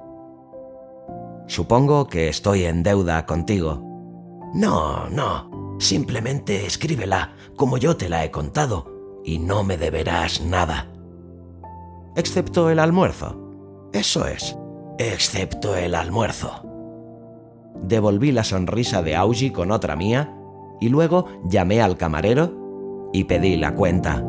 Supongo 1.47 2.07
que 2.09 2.29
estoy 2.29 2.65
en 2.65 2.83
deuda 2.83 3.25
contigo. 3.27 3.83
No, 4.55 5.09
no. 5.09 5.77
Simplemente 5.79 6.67
escríbela 6.67 7.35
como 7.57 7.79
yo 7.79 7.97
te 7.97 8.09
la 8.09 8.25
he 8.25 8.31
contado 8.31 9.21
y 9.25 9.39
no 9.39 9.63
me 9.63 9.77
deberás 9.77 10.41
nada. 10.41 10.91
Excepto 12.17 12.71
el 12.71 12.79
almuerzo. 12.79 13.91
Eso 13.93 14.27
es. 14.27 14.57
Excepto 14.99 15.77
el 15.77 15.95
almuerzo. 15.95 16.63
Devolví 17.83 18.33
la 18.33 18.45
sonrisa 18.45 19.03
de 19.03 19.17
Augie 19.17 19.53
con 19.53 19.71
otra 19.71 19.97
mía 19.97 20.35
y 20.81 20.89
luego 20.89 21.27
llamé 21.45 21.83
al 21.83 21.97
camarero 21.97 23.11
y 23.13 23.25
pedí 23.25 23.57
la 23.57 23.75
cuenta. 23.75 24.25